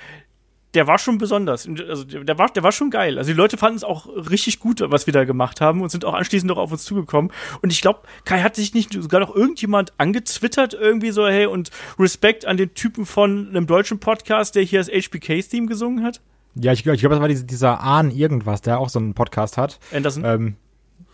der 0.75 0.87
war 0.87 0.99
schon 0.99 1.19
besonders. 1.19 1.69
Also 1.69 2.05
der 2.05 2.39
war, 2.39 2.49
der 2.49 2.63
war 2.63 2.73
schon 2.73 2.91
geil. 2.91 3.19
Also 3.19 3.31
die 3.31 3.37
Leute 3.37 3.59
fanden 3.59 3.77
es 3.77 3.85
auch 3.85 4.07
richtig 4.07 4.59
gut, 4.59 4.83
was 4.83 5.07
wir 5.07 5.13
da 5.13 5.25
gemacht 5.25 5.61
haben 5.61 5.83
und 5.83 5.91
sind 5.91 6.05
auch 6.05 6.15
anschließend 6.15 6.49
noch 6.49 6.57
auf 6.57 6.73
uns 6.73 6.85
zugekommen. 6.85 7.31
Und 7.61 7.71
ich 7.71 7.83
glaube, 7.83 8.01
Kai 8.25 8.41
hat 8.41 8.57
sich 8.57 8.73
nicht 8.73 8.95
sogar 8.95 9.21
noch 9.21 9.35
irgendjemand 9.35 9.93
angezwittert 9.99 10.75
irgendwie 10.75 11.11
so, 11.11 11.27
hey, 11.27 11.47
und 11.47 11.71
Respekt 11.99 12.47
an 12.47 12.57
den 12.57 12.75
Typen 12.75 13.05
von 13.05 13.49
einem 13.49 13.67
deutschen 13.67 14.01
Podcast, 14.01 14.55
der 14.55 14.63
hier 14.63 14.79
das 14.79 14.89
HBK-Theme 14.89 15.67
gesungen 15.67 16.05
hat. 16.05 16.21
Ja, 16.55 16.73
ich 16.73 16.83
glaube, 16.83 16.97
ich 16.97 17.01
glaub, 17.03 17.13
das 17.13 17.21
war 17.21 17.29
diese, 17.29 17.45
dieser 17.45 17.81
Ahn 17.81 18.11
irgendwas, 18.11 18.61
der 18.61 18.79
auch 18.79 18.89
so 18.89 18.99
einen 18.99 19.15
Podcast 19.15 19.57
hat. 19.59 19.79
Anderson. 19.93 20.25
Ähm, 20.25 20.57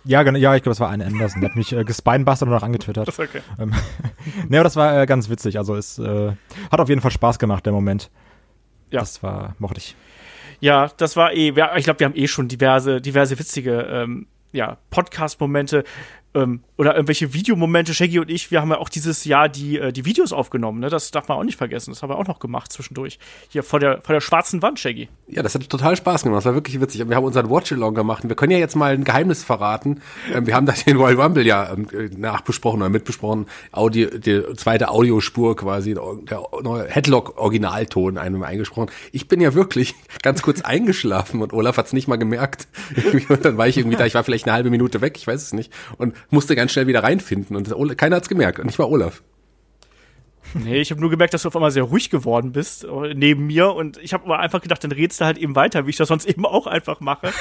ja, 0.05 0.23
genau, 0.23 0.39
ja, 0.39 0.55
ich 0.55 0.63
glaube, 0.63 0.73
das 0.73 0.81
war 0.81 0.91
ein 0.91 1.03
Anderson. 1.03 1.41
Der 1.41 1.51
hat 1.51 1.57
mich 1.57 1.73
äh, 1.73 1.85
gespinebustert 1.85 2.49
und 2.49 2.55
noch 2.55 2.63
angetwittert. 2.63 3.09
Das 3.09 3.19
ist 3.19 3.29
okay. 3.29 3.43
Ähm, 3.59 3.75
nee, 4.49 4.57
aber 4.57 4.65
das 4.65 4.77
war 4.77 5.01
äh, 5.01 5.07
ganz 5.07 5.29
witzig. 5.29 5.59
Also 5.59 5.77
es 5.77 5.99
äh, 5.99 6.33
hat 6.71 6.81
auf 6.81 6.89
jeden 6.89 7.01
Fall 7.01 7.11
Spaß 7.11 7.39
gemacht, 7.39 7.67
der 7.67 7.73
Moment. 7.73 8.11
Ja. 8.91 9.01
Das 9.01 9.23
war, 9.23 9.55
mochte 9.59 9.79
ich. 9.79 9.97
Ja, 10.61 10.89
das 10.97 11.17
war 11.17 11.33
eh, 11.33 11.49
ich 11.49 11.85
glaube, 11.85 12.01
wir 12.01 12.07
haben 12.07 12.17
eh 12.17 12.27
schon 12.27 12.49
diverse, 12.49 13.01
diverse 13.01 13.39
witzige 13.39 13.81
ähm, 13.83 14.27
ja, 14.53 14.79
Podcast-Momente 14.91 15.85
ähm, 16.35 16.61
oder 16.77 16.95
irgendwelche 16.95 17.33
Videomomente. 17.33 17.95
Shaggy 17.95 18.19
und 18.19 18.31
ich, 18.31 18.51
wir 18.51 18.61
haben 18.61 18.71
ja 18.71 18.79
auch 18.79 18.89
dieses 18.89 19.25
Jahr 19.25 19.49
die, 19.49 19.79
äh, 19.79 19.93
die 19.93 20.05
Videos 20.05 20.33
aufgenommen, 20.33 20.81
ne? 20.81 20.91
Das 20.91 21.11
darf 21.11 21.29
man 21.29 21.39
auch 21.39 21.45
nicht 21.45 21.57
vergessen. 21.57 21.91
Das 21.91 22.03
haben 22.03 22.11
wir 22.11 22.19
auch 22.19 22.27
noch 22.27 22.39
gemacht 22.39 22.71
zwischendurch. 22.71 23.19
Hier 23.49 23.63
vor 23.63 23.81
der, 23.81 24.03
vor 24.03 24.13
der 24.15 24.21
schwarzen 24.21 24.63
Wand, 24.63 24.79
Shaggy. 24.79 25.09
Ja, 25.27 25.43
das 25.43 25.55
hat 25.55 25.69
total 25.69 25.97
Spaß 25.97 26.23
gemacht. 26.23 26.39
Das 26.39 26.45
war 26.45 26.55
wirklich 26.55 26.81
witzig. 26.81 27.09
Wir 27.09 27.17
haben 27.17 27.25
unseren 27.25 27.51
Watch-Along 27.51 27.95
gemacht. 27.95 28.29
Wir 28.29 28.37
können 28.37 28.53
ja 28.53 28.59
jetzt 28.59 28.77
mal 28.77 28.93
ein 28.93 29.05
Geheimnis 29.05 29.43
verraten. 29.43 30.01
Ähm, 30.33 30.47
wir 30.47 30.55
haben 30.55 30.67
da 30.67 30.73
den 30.73 30.97
Royal 30.97 31.21
Rumble 31.21 31.47
ja 31.47 31.73
ähm, 31.73 31.89
äh, 31.93 32.11
nachbesprochen 32.17 32.81
oder 32.81 32.91
mitbesprochen. 32.91 33.47
Audio, 33.73 34.09
die 34.11 34.43
zweite 34.57 34.91
Audiospur 34.91 35.57
quasi, 35.57 35.95
der 35.95 36.43
neue 36.63 36.87
Headlock-Originalton 36.89 38.19
einem 38.19 38.43
eingesprochen. 38.43 38.91
Ich 39.13 39.29
bin 39.29 39.41
ja 39.41 39.55
wirklich 39.55 39.95
ganz 40.23 40.43
kurz 40.43 40.61
eingeschlafen 40.61 41.43
und 41.43 41.53
Olaf 41.53 41.79
hat's 41.79 41.93
nicht 41.93 42.07
mal 42.07 42.17
gemerkt. 42.17 42.69
Und 43.29 43.45
dann 43.45 43.57
war 43.57 43.67
ich 43.67 43.79
irgendwie 43.79 43.97
da, 43.97 44.05
ich 44.05 44.15
war 44.15 44.25
vielleicht 44.25 44.47
eine 44.47 44.53
halbe 44.53 44.71
Minute 44.71 45.01
weg, 45.01 45.17
ich 45.17 45.27
weiß 45.27 45.43
es 45.43 45.53
nicht. 45.53 45.73
Und 45.97 46.15
musste 46.31 46.57
ganz 46.57 46.73
schnell 46.73 46.87
wieder 46.87 47.03
reinfinden. 47.03 47.57
Und 47.57 47.73
Olaf- 47.73 47.97
keiner 47.97 48.17
hat's 48.17 48.29
gemerkt. 48.29 48.59
Und 48.59 48.67
nicht 48.67 48.79
mal 48.79 48.85
Olaf. 48.87 49.23
Nee, 50.55 50.81
ich 50.81 50.91
habe 50.91 51.01
nur 51.01 51.11
gemerkt, 51.11 51.35
dass 51.35 51.43
du 51.43 51.49
auf 51.49 51.57
einmal 51.57 51.71
sehr 51.71 51.83
ruhig 51.83 52.11
geworden 52.11 52.53
bist 52.53 52.85
äh, 52.85 53.15
neben 53.15 53.47
mir 53.47 53.75
und 53.75 53.99
ich 53.99 54.13
habe 54.15 54.25
aber 54.25 54.39
einfach 54.39 54.63
gedacht, 54.63 54.83
dann 54.83 54.93
redst 54.93 55.21
du 55.21 55.25
halt 55.25 55.39
eben 55.39 55.55
weiter, 55.55 55.87
wie 55.87 55.91
ich 55.91 55.97
das 55.97 56.09
sonst 56.09 56.27
eben 56.27 56.47
auch 56.47 56.67
einfach 56.67 57.01
mache. 57.01 57.33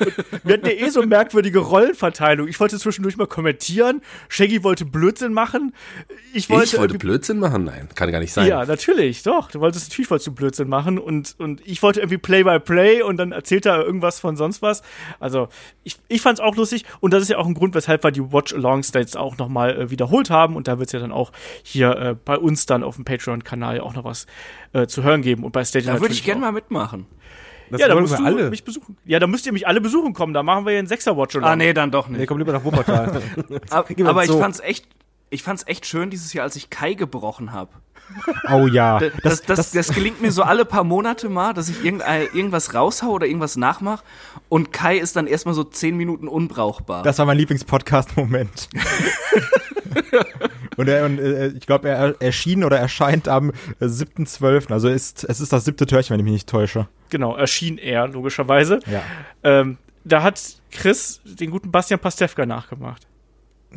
Und 0.00 0.44
wir 0.44 0.54
hatten 0.54 0.66
ja 0.66 0.72
eh 0.72 0.88
so 0.90 1.02
merkwürdige 1.02 1.60
Rollenverteilung. 1.60 2.48
Ich 2.48 2.58
wollte 2.58 2.78
zwischendurch 2.78 3.16
mal 3.16 3.26
kommentieren, 3.26 4.02
Shaggy 4.28 4.64
wollte 4.64 4.84
Blödsinn 4.84 5.32
machen. 5.32 5.74
Ich 6.32 6.50
wollte, 6.50 6.64
ich 6.64 6.78
wollte 6.78 6.98
Blödsinn 6.98 7.38
machen? 7.38 7.64
Nein, 7.64 7.88
kann 7.94 8.10
gar 8.10 8.20
nicht 8.20 8.32
sein. 8.32 8.48
Ja, 8.48 8.64
natürlich, 8.64 9.22
doch. 9.22 9.50
Du 9.50 9.60
wolltest 9.60 9.90
natürlich 9.90 10.10
wolltest 10.10 10.26
du 10.26 10.34
Blödsinn 10.34 10.68
machen 10.68 10.98
und, 10.98 11.36
und 11.38 11.60
ich 11.64 11.82
wollte 11.82 12.00
irgendwie 12.00 12.18
Play-by-Play 12.18 13.02
und 13.02 13.16
dann 13.16 13.32
erzählt 13.32 13.66
er 13.66 13.84
irgendwas 13.84 14.20
von 14.20 14.36
sonst 14.36 14.62
was. 14.62 14.82
Also 15.20 15.48
ich, 15.84 15.98
ich 16.08 16.20
fand's 16.20 16.40
auch 16.40 16.56
lustig 16.56 16.84
und 17.00 17.12
das 17.12 17.22
ist 17.22 17.28
ja 17.28 17.38
auch 17.38 17.46
ein 17.46 17.54
Grund, 17.54 17.74
weshalb 17.74 18.02
wir 18.02 18.10
die 18.10 18.32
Watch-Alongs 18.32 18.92
da 18.92 18.98
jetzt 18.98 19.16
auch 19.16 19.36
nochmal 19.38 19.78
äh, 19.78 19.90
wiederholt 19.90 20.30
haben 20.30 20.56
und 20.56 20.68
da 20.68 20.78
wird's 20.78 20.92
ja 20.92 21.00
dann 21.00 21.12
auch 21.12 21.32
hier 21.62 21.96
äh, 21.96 22.16
bei 22.24 22.36
uns 22.46 22.66
dann 22.66 22.82
auf 22.82 22.96
dem 22.96 23.04
Patreon-Kanal 23.04 23.80
auch 23.80 23.94
noch 23.94 24.04
was 24.04 24.26
äh, 24.72 24.86
zu 24.86 25.02
hören 25.02 25.22
geben 25.22 25.42
und 25.44 25.52
bei 25.52 25.64
Stadia 25.64 25.94
Da 25.94 26.00
würde 26.00 26.14
ich 26.14 26.24
gerne 26.24 26.40
mal 26.40 26.52
mitmachen. 26.52 27.06
Das 27.70 27.80
Ja, 27.80 27.88
da 27.88 28.00
musst 28.00 28.12
wir 28.12 28.18
du 28.18 28.24
alle. 28.24 28.50
mich 28.50 28.62
besuchen. 28.64 28.96
Ja, 29.04 29.18
da 29.18 29.26
müsst 29.26 29.44
ihr 29.46 29.52
mich 29.52 29.66
alle 29.66 29.80
besuchen 29.80 30.12
kommen. 30.14 30.32
Da 30.32 30.42
machen 30.44 30.64
wir 30.66 30.72
ja 30.72 30.78
einen 30.78 30.86
Sechser-Watch-Along. 30.86 31.48
Ah, 31.48 31.56
nee, 31.56 31.72
dann 31.72 31.90
doch 31.90 32.08
Nee, 32.08 32.18
nicht. 32.18 32.28
komm 32.28 32.38
lieber 32.38 32.52
nach 32.52 32.62
Wuppertal. 32.64 33.20
Aber, 33.70 34.08
aber 34.08 34.22
ich 34.22 34.30
so. 34.30 34.38
fand's 34.38 34.60
echt, 34.60 34.86
ich 35.30 35.42
fand's 35.42 35.64
echt 35.66 35.84
schön 35.86 36.08
dieses 36.10 36.32
Jahr, 36.32 36.44
als 36.44 36.54
ich 36.54 36.70
Kai 36.70 36.94
gebrochen 36.94 37.52
habe. 37.52 37.70
Oh 38.52 38.68
ja. 38.68 39.00
Das, 39.24 39.42
das, 39.42 39.72
das, 39.72 39.88
gelingt 39.88 40.22
mir 40.22 40.30
so 40.30 40.44
alle 40.44 40.64
paar 40.64 40.84
Monate 40.84 41.28
mal, 41.28 41.54
dass 41.54 41.68
ich 41.68 41.84
irgendein, 41.84 42.28
irgendwas 42.32 42.72
raushau 42.72 43.08
oder 43.10 43.26
irgendwas 43.26 43.56
nachmache 43.56 44.04
und 44.48 44.72
Kai 44.72 44.96
ist 44.98 45.16
dann 45.16 45.26
erstmal 45.26 45.54
so 45.54 45.64
zehn 45.64 45.96
Minuten 45.96 46.28
unbrauchbar. 46.28 47.02
Das 47.02 47.18
war 47.18 47.26
mein 47.26 47.36
Lieblingspodcast-Moment. 47.38 48.68
Und 50.76 50.88
er, 50.88 51.04
und 51.04 51.18
äh, 51.18 51.48
ich 51.48 51.66
glaube, 51.66 51.88
er 51.88 52.20
erschien 52.20 52.64
oder 52.64 52.78
erscheint 52.78 53.28
am 53.28 53.50
äh, 53.80 53.84
7.12. 53.84 54.72
Also 54.72 54.88
ist, 54.88 55.24
es 55.24 55.40
ist 55.40 55.52
das 55.52 55.64
siebte 55.64 55.86
Türchen, 55.86 56.14
wenn 56.14 56.20
ich 56.20 56.24
mich 56.24 56.32
nicht 56.32 56.48
täusche. 56.48 56.88
Genau, 57.10 57.36
erschien 57.36 57.78
er, 57.78 58.08
logischerweise. 58.08 58.80
Ja. 58.86 59.02
Ähm, 59.42 59.78
da 60.04 60.22
hat 60.22 60.40
Chris 60.70 61.20
den 61.24 61.50
guten 61.50 61.70
Bastian 61.70 62.00
Pastewka 62.00 62.46
nachgemacht. 62.46 63.06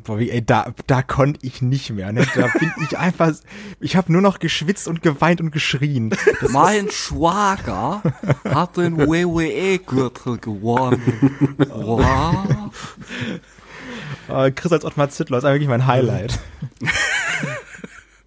Boah, 0.03 0.19
wie, 0.19 0.29
ey, 0.29 0.45
da, 0.45 0.73
da 0.87 1.01
konnte 1.01 1.39
ich 1.45 1.61
nicht 1.61 1.89
mehr. 1.89 2.11
Ne? 2.11 2.25
Da 2.35 2.47
bin 2.59 2.71
ich 2.83 2.97
einfach, 2.97 3.33
ich 3.79 3.95
habe 3.95 4.11
nur 4.11 4.21
noch 4.21 4.39
geschwitzt 4.39 4.87
und 4.87 5.01
geweint 5.01 5.41
und 5.41 5.51
geschrien. 5.51 6.15
mein 6.49 6.89
Schwager 6.89 8.03
hat 8.45 8.77
den 8.77 8.97
WWE-Gürtel 8.97 10.37
gewonnen. 10.37 11.01
Wow. 11.69 12.71
Äh, 14.27 14.51
Chris 14.51 14.71
als 14.71 14.85
Ottmar 14.85 15.09
Zittler 15.09 15.37
ist 15.39 15.45
eigentlich 15.45 15.67
mein 15.67 15.87
Highlight. 15.87 16.39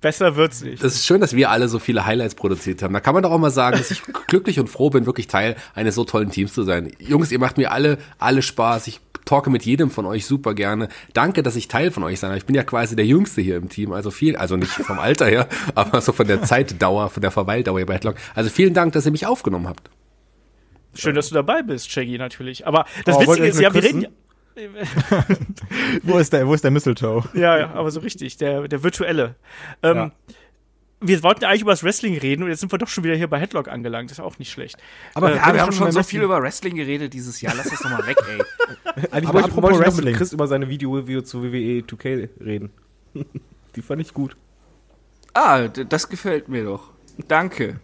Besser 0.01 0.35
wird's 0.35 0.63
nicht. 0.63 0.83
Das 0.83 0.95
ist 0.95 1.07
schön, 1.07 1.21
dass 1.21 1.37
wir 1.37 1.51
alle 1.51 1.69
so 1.69 1.79
viele 1.79 2.05
Highlights 2.05 2.35
produziert 2.35 2.83
haben. 2.83 2.93
Da 2.93 2.99
kann 2.99 3.15
man 3.15 3.23
doch 3.23 3.31
auch 3.31 3.39
mal 3.39 3.53
sagen, 3.53 3.79
dass 3.79 3.93
ich 3.93 4.03
glücklich 4.27 4.59
und 4.59 4.69
froh 4.69 4.91
bin, 4.91 5.07
wirklich 5.07 5.29
Teil 5.29 5.55
eines 5.75 5.95
so 5.95 6.05
tollen 6.05 6.31
Teams 6.31 6.53
zu 6.53 6.65
sein. 6.65 6.91
Jungs, 6.99 7.31
ihr 7.31 7.39
macht 7.39 7.57
mir 7.57 7.71
alle, 7.71 7.99
alle 8.19 8.43
Spaß. 8.43 8.89
Ich 8.89 9.01
talke 9.25 9.49
mit 9.49 9.65
jedem 9.65 9.93
von 9.93 10.05
euch 10.05 10.27
super 10.27 10.55
gerne. 10.55 10.89
Danke, 11.13 11.45
dass 11.45 11.55
ich 11.55 11.69
Teil 11.69 11.93
von 11.93 12.03
euch 12.03 12.19
sein 12.19 12.31
darf. 12.31 12.39
Ich 12.39 12.47
bin 12.47 12.57
ja 12.57 12.65
quasi 12.65 12.97
der 12.97 13.07
Jüngste 13.07 13.43
hier 13.43 13.57
im 13.57 13.69
Team. 13.69 13.93
Also 13.93 14.11
viel, 14.11 14.35
also 14.35 14.57
nicht 14.57 14.73
vom 14.73 14.99
Alter 14.99 15.27
her, 15.27 15.49
aber 15.77 16.01
so 16.01 16.11
von 16.11 16.27
der 16.27 16.43
Zeitdauer, 16.43 17.09
von 17.09 17.21
der 17.21 17.31
Verweildauer 17.31 17.79
hier 17.79 17.87
bei 17.87 17.95
Headlock. 17.95 18.17
Also 18.35 18.51
vielen 18.51 18.75
Dank, 18.75 18.95
dass 18.95 19.07
ihr 19.07 19.13
mich 19.13 19.27
aufgenommen 19.27 19.69
habt. 19.69 19.89
Schön, 20.95 21.15
dass 21.15 21.29
du 21.29 21.35
dabei 21.35 21.63
bist, 21.63 21.91
Shaggy, 21.91 22.19
natürlich. 22.19 22.67
Aber 22.67 22.87
das 23.07 23.17
Oh, 23.17 23.21
Witzige 23.21 23.47
ist, 23.47 23.61
ja, 23.61 23.73
wir 23.73 23.83
reden. 23.83 24.09
wo 26.03 26.19
ist 26.19 26.33
der, 26.33 26.47
wo 26.47 26.55
ist 26.55 26.63
der 26.65 26.71
Mistletoe? 26.71 27.25
Ja, 27.35 27.59
ja, 27.59 27.73
aber 27.73 27.91
so 27.91 28.01
richtig, 28.01 28.37
der, 28.37 28.69
der 28.69 28.83
virtuelle. 28.83 29.35
Ähm, 29.83 29.97
Ja. 29.97 30.11
Wir 31.05 31.21
wollten 31.25 31.45
eigentlich 31.45 31.63
über 31.63 31.73
das 31.73 31.83
Wrestling 31.83 32.17
reden 32.17 32.45
und 32.45 32.49
jetzt 32.51 32.61
sind 32.61 32.71
wir 32.71 32.79
doch 32.79 32.87
schon 32.87 33.03
wieder 33.03 33.17
hier 33.17 33.27
bei 33.27 33.41
Headlock 33.41 33.67
angelangt. 33.67 34.09
Das 34.13 34.19
ist 34.19 34.25
auch 34.25 34.39
nicht 34.39 34.53
schlecht. 34.53 34.77
Aber 35.15 35.33
Äh, 35.33 35.37
Ja, 35.37 35.53
wir 35.53 35.61
haben 35.63 35.73
schon 35.73 35.79
schon 35.79 35.85
beim 35.87 35.93
so 35.95 36.03
viel 36.05 36.23
über 36.23 36.41
Wrestling 36.41 36.77
geredet 36.77 37.13
dieses 37.13 37.41
Jahr. 37.41 37.55
Lass 37.57 37.71
das 37.71 37.81
doch 37.81 37.91
mal 37.91 38.07
weg, 38.07 38.17
ey. 38.29 38.39
Eigentlich 39.11 39.29
Aber 39.29 39.41
ich 39.41 39.57
wollte 39.57 39.71
ich 39.73 39.79
noch 39.79 39.81
Wrestling. 39.81 40.05
mit 40.05 40.17
Chris 40.17 40.33
über 40.33 40.47
seine 40.47 40.69
Video-Review 40.69 41.23
zu 41.23 41.43
WWE 41.43 41.81
2K 41.81 42.29
reden. 42.41 42.71
Die 43.75 43.83
fand 43.83 44.01
ich 44.01 44.15
gut. 44.15 44.37
Ah, 45.35 45.67
das 45.67 46.09
gefällt 46.09 46.49
mir 46.49 46.65
doch. 46.67 46.91
Danke. 47.27 47.81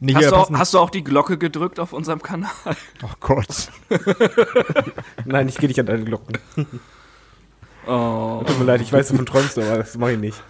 Nee, 0.00 0.14
Hast 0.14 0.30
du, 0.30 0.36
auch, 0.36 0.50
hast 0.50 0.74
du 0.74 0.78
auch 0.78 0.90
die 0.90 1.04
Glocke 1.04 1.38
gedrückt 1.38 1.78
auf 1.78 1.92
unserem 1.92 2.20
Kanal? 2.22 2.50
oh 3.02 3.14
Gott. 3.20 3.70
Nein, 5.24 5.48
ich 5.48 5.56
gehe 5.56 5.68
nicht 5.68 5.80
an 5.80 5.86
deine 5.86 6.04
Glocken. 6.04 6.38
Oh. 7.86 8.42
Tut 8.46 8.58
mir 8.58 8.64
leid, 8.64 8.80
ich 8.80 8.90
weiß, 8.90 9.08
davon 9.08 9.26
träumst 9.26 9.58
du, 9.58 9.60
aber 9.60 9.76
das 9.76 9.98
mache 9.98 10.12
ich 10.12 10.18
nicht. 10.18 10.42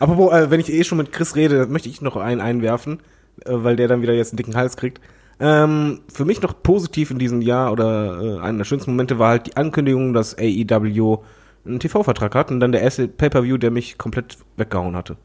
Apropos, 0.00 0.32
äh, 0.32 0.50
wenn 0.50 0.60
ich 0.60 0.72
eh 0.72 0.82
schon 0.82 0.96
mit 0.96 1.12
Chris 1.12 1.36
rede, 1.36 1.66
möchte 1.66 1.90
ich 1.90 2.00
noch 2.00 2.16
einen 2.16 2.40
einwerfen, 2.40 3.00
äh, 3.44 3.50
weil 3.52 3.76
der 3.76 3.86
dann 3.86 4.00
wieder 4.00 4.14
jetzt 4.14 4.32
einen 4.32 4.38
dicken 4.38 4.56
Hals 4.56 4.78
kriegt. 4.78 5.02
Ähm, 5.40 6.00
für 6.10 6.24
mich 6.24 6.40
noch 6.40 6.62
positiv 6.62 7.10
in 7.10 7.18
diesem 7.18 7.42
Jahr 7.42 7.70
oder 7.70 8.38
äh, 8.38 8.40
einer 8.40 8.56
der 8.58 8.64
schönsten 8.64 8.92
Momente 8.92 9.18
war 9.18 9.28
halt 9.28 9.48
die 9.48 9.56
Ankündigung, 9.58 10.14
dass 10.14 10.34
AEW 10.38 11.18
einen 11.66 11.80
TV-Vertrag 11.80 12.34
hat 12.34 12.50
und 12.50 12.60
dann 12.60 12.72
der 12.72 12.80
erste 12.80 13.08
Pay-Per-View, 13.08 13.58
der 13.58 13.70
mich 13.70 13.98
komplett 13.98 14.38
weggehauen 14.56 14.96
hatte. 14.96 15.16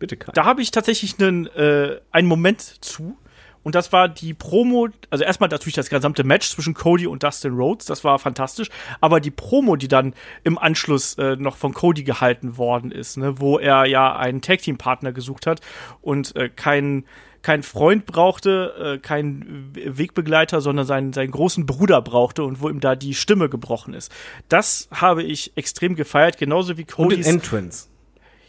Bitte, 0.00 0.16
Kai. 0.16 0.32
Da 0.34 0.44
habe 0.44 0.62
ich 0.62 0.72
tatsächlich 0.72 1.14
einen, 1.20 1.46
äh, 1.46 2.00
einen 2.10 2.26
Moment 2.26 2.60
zu. 2.60 3.16
Und 3.62 3.74
das 3.74 3.92
war 3.92 4.08
die 4.08 4.32
Promo, 4.32 4.88
also 5.10 5.22
erstmal 5.22 5.50
natürlich 5.50 5.74
das 5.74 5.90
gesamte 5.90 6.24
Match 6.24 6.48
zwischen 6.48 6.72
Cody 6.72 7.06
und 7.06 7.22
Dustin 7.22 7.52
Rhodes, 7.52 7.84
das 7.84 8.04
war 8.04 8.18
fantastisch. 8.18 8.70
Aber 9.02 9.20
die 9.20 9.30
Promo, 9.30 9.76
die 9.76 9.86
dann 9.86 10.14
im 10.44 10.56
Anschluss 10.56 11.18
äh, 11.18 11.36
noch 11.36 11.56
von 11.56 11.74
Cody 11.74 12.02
gehalten 12.02 12.56
worden 12.56 12.90
ist, 12.90 13.18
ne, 13.18 13.38
wo 13.38 13.58
er 13.58 13.84
ja 13.84 14.16
einen 14.16 14.40
Tag-Team-Partner 14.40 15.12
gesucht 15.12 15.46
hat 15.46 15.60
und 16.00 16.34
äh, 16.36 16.48
keinen 16.48 17.04
kein 17.42 17.62
Freund 17.62 18.04
brauchte, 18.06 18.96
äh, 18.96 18.98
keinen 18.98 19.72
Wegbegleiter, 19.74 20.60
sondern 20.60 20.86
seinen, 20.86 21.12
seinen 21.12 21.30
großen 21.30 21.64
Bruder 21.64 22.02
brauchte 22.02 22.44
und 22.44 22.60
wo 22.60 22.68
ihm 22.68 22.80
da 22.80 22.96
die 22.96 23.14
Stimme 23.14 23.48
gebrochen 23.48 23.94
ist. 23.94 24.12
Das 24.48 24.88
habe 24.90 25.22
ich 25.22 25.52
extrem 25.56 25.96
gefeiert, 25.96 26.36
genauso 26.36 26.76
wie 26.76 26.82
Und 26.82 27.12
den 27.12 27.22
Codys. 27.22 27.26
Entrance. 27.26 27.89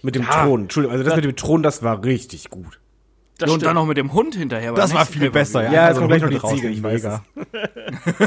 Mit 0.04 0.16
dem 0.16 0.24
Ja. 0.24 0.44
Thron. 0.46 0.62
Entschuldigung, 0.64 0.94
also 0.94 1.04
das 1.04 1.16
mit 1.16 1.26
dem 1.26 1.36
Thron, 1.36 1.64
das 1.64 1.84
war 1.84 2.04
richtig 2.04 2.50
gut. 2.50 2.80
das 3.38 3.50
und 3.50 3.62
dann 3.64 3.70
stimmt. 3.70 3.76
noch 3.76 3.86
mit 3.86 3.98
dem 3.98 4.14
Hund 4.14 4.36
hinterher. 4.36 4.74
Das 4.74 4.92
beim 4.92 5.00
war 5.00 5.06
viel 5.06 5.30
besser, 5.32 5.64
ja. 5.64 5.72
Ja, 5.72 5.88
jetzt 5.88 5.98
Also 5.98 6.02
kommt 6.02 6.10
gleich 6.12 6.22
noch 6.22 6.30
die 6.30 6.36
mit 6.36 6.62
Ziege, 6.62 6.70
ich 6.70 6.84
weiß 6.84 7.04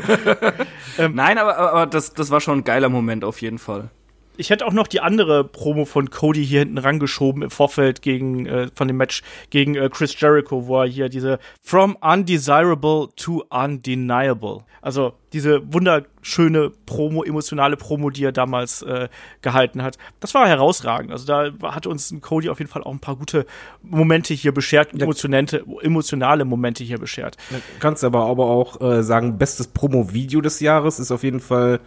mega. 0.98 1.08
Nein, 1.12 1.38
aber, 1.38 1.56
aber 1.58 1.86
das, 1.86 2.12
das 2.14 2.30
war 2.30 2.40
schon 2.40 2.58
ein 2.58 2.64
geiler 2.64 2.88
Moment 2.88 3.24
auf 3.24 3.40
jeden 3.40 3.58
Fall. 3.58 3.90
Ich 4.36 4.50
hätte 4.50 4.66
auch 4.66 4.72
noch 4.72 4.88
die 4.88 5.00
andere 5.00 5.44
Promo 5.44 5.84
von 5.84 6.10
Cody 6.10 6.44
hier 6.44 6.60
hinten 6.60 6.78
rangeschoben 6.78 7.42
im 7.42 7.50
Vorfeld 7.50 8.02
gegen 8.02 8.46
äh, 8.46 8.68
von 8.74 8.88
dem 8.88 8.96
Match 8.96 9.22
gegen 9.50 9.76
äh, 9.76 9.88
Chris 9.88 10.18
Jericho, 10.18 10.66
wo 10.66 10.80
er 10.80 10.88
hier 10.88 11.08
diese 11.08 11.38
From 11.62 11.96
Undesirable 12.00 13.08
to 13.14 13.44
Undeniable, 13.50 14.64
also 14.82 15.14
diese 15.32 15.72
wunderschöne 15.72 16.72
Promo, 16.84 17.22
emotionale 17.22 17.76
Promo, 17.76 18.10
die 18.10 18.24
er 18.24 18.32
damals 18.32 18.82
äh, 18.82 19.08
gehalten 19.40 19.82
hat. 19.82 19.98
Das 20.18 20.34
war 20.34 20.48
herausragend. 20.48 21.12
Also 21.12 21.26
da 21.26 21.52
hat 21.62 21.86
uns 21.86 22.12
Cody 22.20 22.48
auf 22.48 22.58
jeden 22.58 22.70
Fall 22.70 22.82
auch 22.82 22.92
ein 22.92 23.00
paar 23.00 23.16
gute 23.16 23.46
Momente 23.82 24.34
hier 24.34 24.52
beschert, 24.52 25.00
emotionante, 25.00 25.64
emotionale 25.82 26.44
Momente 26.44 26.82
hier 26.82 26.98
beschert. 26.98 27.36
Kannst 27.78 28.02
aber, 28.02 28.26
aber 28.26 28.46
auch 28.46 28.80
äh, 28.80 29.04
sagen, 29.04 29.38
bestes 29.38 29.68
Promo-Video 29.68 30.40
des 30.40 30.58
Jahres 30.58 30.98
ist 30.98 31.12
auf 31.12 31.22
jeden 31.22 31.40
Fall 31.40 31.80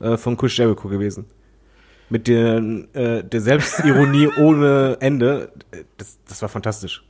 äh, 0.00 0.16
von 0.16 0.36
Chris 0.36 0.56
Jericho 0.56 0.88
gewesen. 0.88 1.26
Mit 2.12 2.28
der, 2.28 2.58
äh, 2.92 3.24
der 3.24 3.40
Selbstironie 3.40 4.28
ohne 4.38 4.98
Ende. 5.00 5.50
Das, 5.96 6.18
das 6.28 6.42
war 6.42 6.50
fantastisch. 6.50 7.02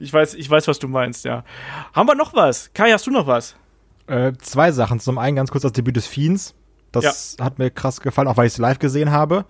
Ich 0.00 0.12
weiß, 0.12 0.34
ich 0.34 0.50
weiß, 0.50 0.66
was 0.66 0.80
du 0.80 0.88
meinst, 0.88 1.24
ja. 1.24 1.44
Haben 1.92 2.08
wir 2.08 2.16
noch 2.16 2.34
was? 2.34 2.72
Kai, 2.74 2.90
hast 2.90 3.06
du 3.06 3.12
noch 3.12 3.28
was? 3.28 3.54
Äh, 4.08 4.32
zwei 4.40 4.72
Sachen. 4.72 4.98
Zum 4.98 5.16
einen 5.16 5.36
ganz 5.36 5.52
kurz 5.52 5.62
das 5.62 5.70
Debüt 5.70 5.94
des 5.94 6.08
Fiends. 6.08 6.56
Das 6.90 7.36
hat 7.40 7.60
mir 7.60 7.70
krass 7.70 8.00
gefallen, 8.00 8.26
auch 8.26 8.36
weil 8.36 8.48
ich 8.48 8.54
es 8.54 8.58
live 8.58 8.80
gesehen 8.80 9.12
habe. 9.12 9.44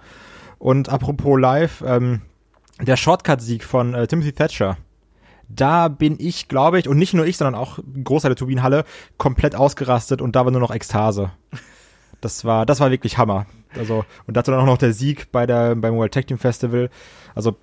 Und 0.59 0.91
apropos 0.91 1.41
live, 1.41 1.83
ähm, 1.87 2.21
der 2.83 2.99
Shortcut-Sieg 2.99 3.65
von 3.65 3.95
äh, 3.95 4.07
Timothy 4.07 4.33
Thatcher. 4.33 4.77
Da 5.49 5.89
bin 5.89 6.17
ich, 6.19 6.49
glaube 6.49 6.79
ich, 6.79 6.87
und 6.87 6.99
nicht 6.99 7.15
nur 7.15 7.25
ich, 7.25 7.39
sondern 7.39 7.55
auch 7.55 7.79
ein 7.79 8.05
Großteil 8.05 8.33
der 8.33 8.37
Turbinenhalle 8.37 8.85
komplett 9.17 9.55
ausgerastet 9.55 10.21
und 10.21 10.37
da 10.37 10.45
war 10.45 10.53
nur 10.53 10.61
noch 10.61 10.71
Ekstase. 10.71 11.33
Das 12.21 12.45
war, 12.45 12.67
das 12.67 12.79
war 12.81 12.91
wirklich 12.91 13.17
Hammer. 13.17 13.47
Also, 13.79 14.05
und 14.27 14.37
dazu 14.37 14.51
dann 14.51 14.61
auch 14.61 14.67
noch 14.67 14.79
der 14.79 14.93
Sieg 14.93 15.31
bei 15.33 15.47
der, 15.47 15.75
beim 15.75 15.97
World 15.97 16.13
Tag 16.13 16.27
Team 16.27 16.39
Festival. 16.39 16.91
Also, 17.35 17.57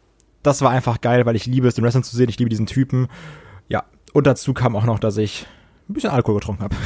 das 0.44 0.62
war 0.62 0.72
einfach 0.72 1.02
geil, 1.02 1.26
weil 1.26 1.36
ich 1.36 1.46
liebe 1.46 1.68
es, 1.68 1.76
den 1.76 1.84
Wrestling 1.84 2.04
zu 2.04 2.16
sehen. 2.16 2.30
Ich 2.30 2.40
liebe 2.40 2.50
diesen 2.50 2.66
Typen. 2.66 3.08
Ja, 3.68 3.84
und 4.14 4.28
dazu 4.28 4.54
kam 4.54 4.76
auch 4.76 4.86
noch, 4.86 5.00
dass 5.00 5.18
ich 5.18 5.46
ein 5.90 5.94
bisschen 5.94 6.12
Alkohol 6.12 6.40
getrunken 6.40 6.64
habe. 6.64 6.76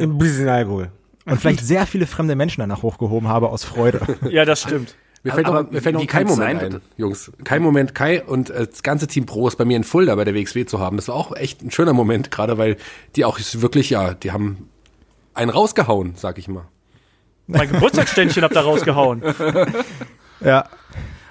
Ein 0.00 0.18
bisschen 0.18 0.48
Alkohol. 0.48 0.90
Und 1.24 1.40
vielleicht 1.40 1.64
sehr 1.64 1.86
viele 1.86 2.06
fremde 2.06 2.34
Menschen 2.34 2.60
danach 2.60 2.82
hochgehoben 2.82 3.28
habe 3.28 3.48
aus 3.48 3.64
Freude. 3.64 4.00
Ja, 4.28 4.44
das 4.44 4.62
stimmt. 4.62 4.96
Mir 5.24 5.32
fällt, 5.32 5.46
Aber 5.46 5.62
noch, 5.62 5.70
mir 5.70 5.80
fällt 5.80 5.94
noch 5.94 6.02
wie 6.02 6.06
kein 6.06 6.26
Moment 6.26 6.60
sein, 6.60 6.74
ein, 6.74 6.80
Jungs. 6.96 7.30
Kein 7.44 7.62
Moment. 7.62 7.94
Kai 7.94 8.24
und 8.24 8.50
äh, 8.50 8.66
das 8.66 8.82
ganze 8.82 9.06
Team 9.06 9.24
Pro 9.24 9.46
ist 9.46 9.56
bei 9.56 9.64
mir 9.64 9.76
in 9.76 9.84
Fulda 9.84 10.16
bei 10.16 10.24
der 10.24 10.34
WXW 10.34 10.64
zu 10.66 10.80
haben. 10.80 10.96
Das 10.96 11.06
war 11.06 11.14
auch 11.14 11.36
echt 11.36 11.62
ein 11.62 11.70
schöner 11.70 11.92
Moment, 11.92 12.32
gerade 12.32 12.58
weil 12.58 12.76
die 13.14 13.24
auch 13.24 13.38
wirklich, 13.52 13.90
ja, 13.90 14.14
die 14.14 14.32
haben 14.32 14.68
einen 15.32 15.50
rausgehauen, 15.50 16.14
sag 16.16 16.38
ich 16.38 16.48
mal. 16.48 16.64
Mein 17.46 17.70
Geburtstagsständchen 17.70 18.42
habt 18.42 18.54
ihr 18.54 18.60
rausgehauen. 18.60 19.22
ja. 20.40 20.64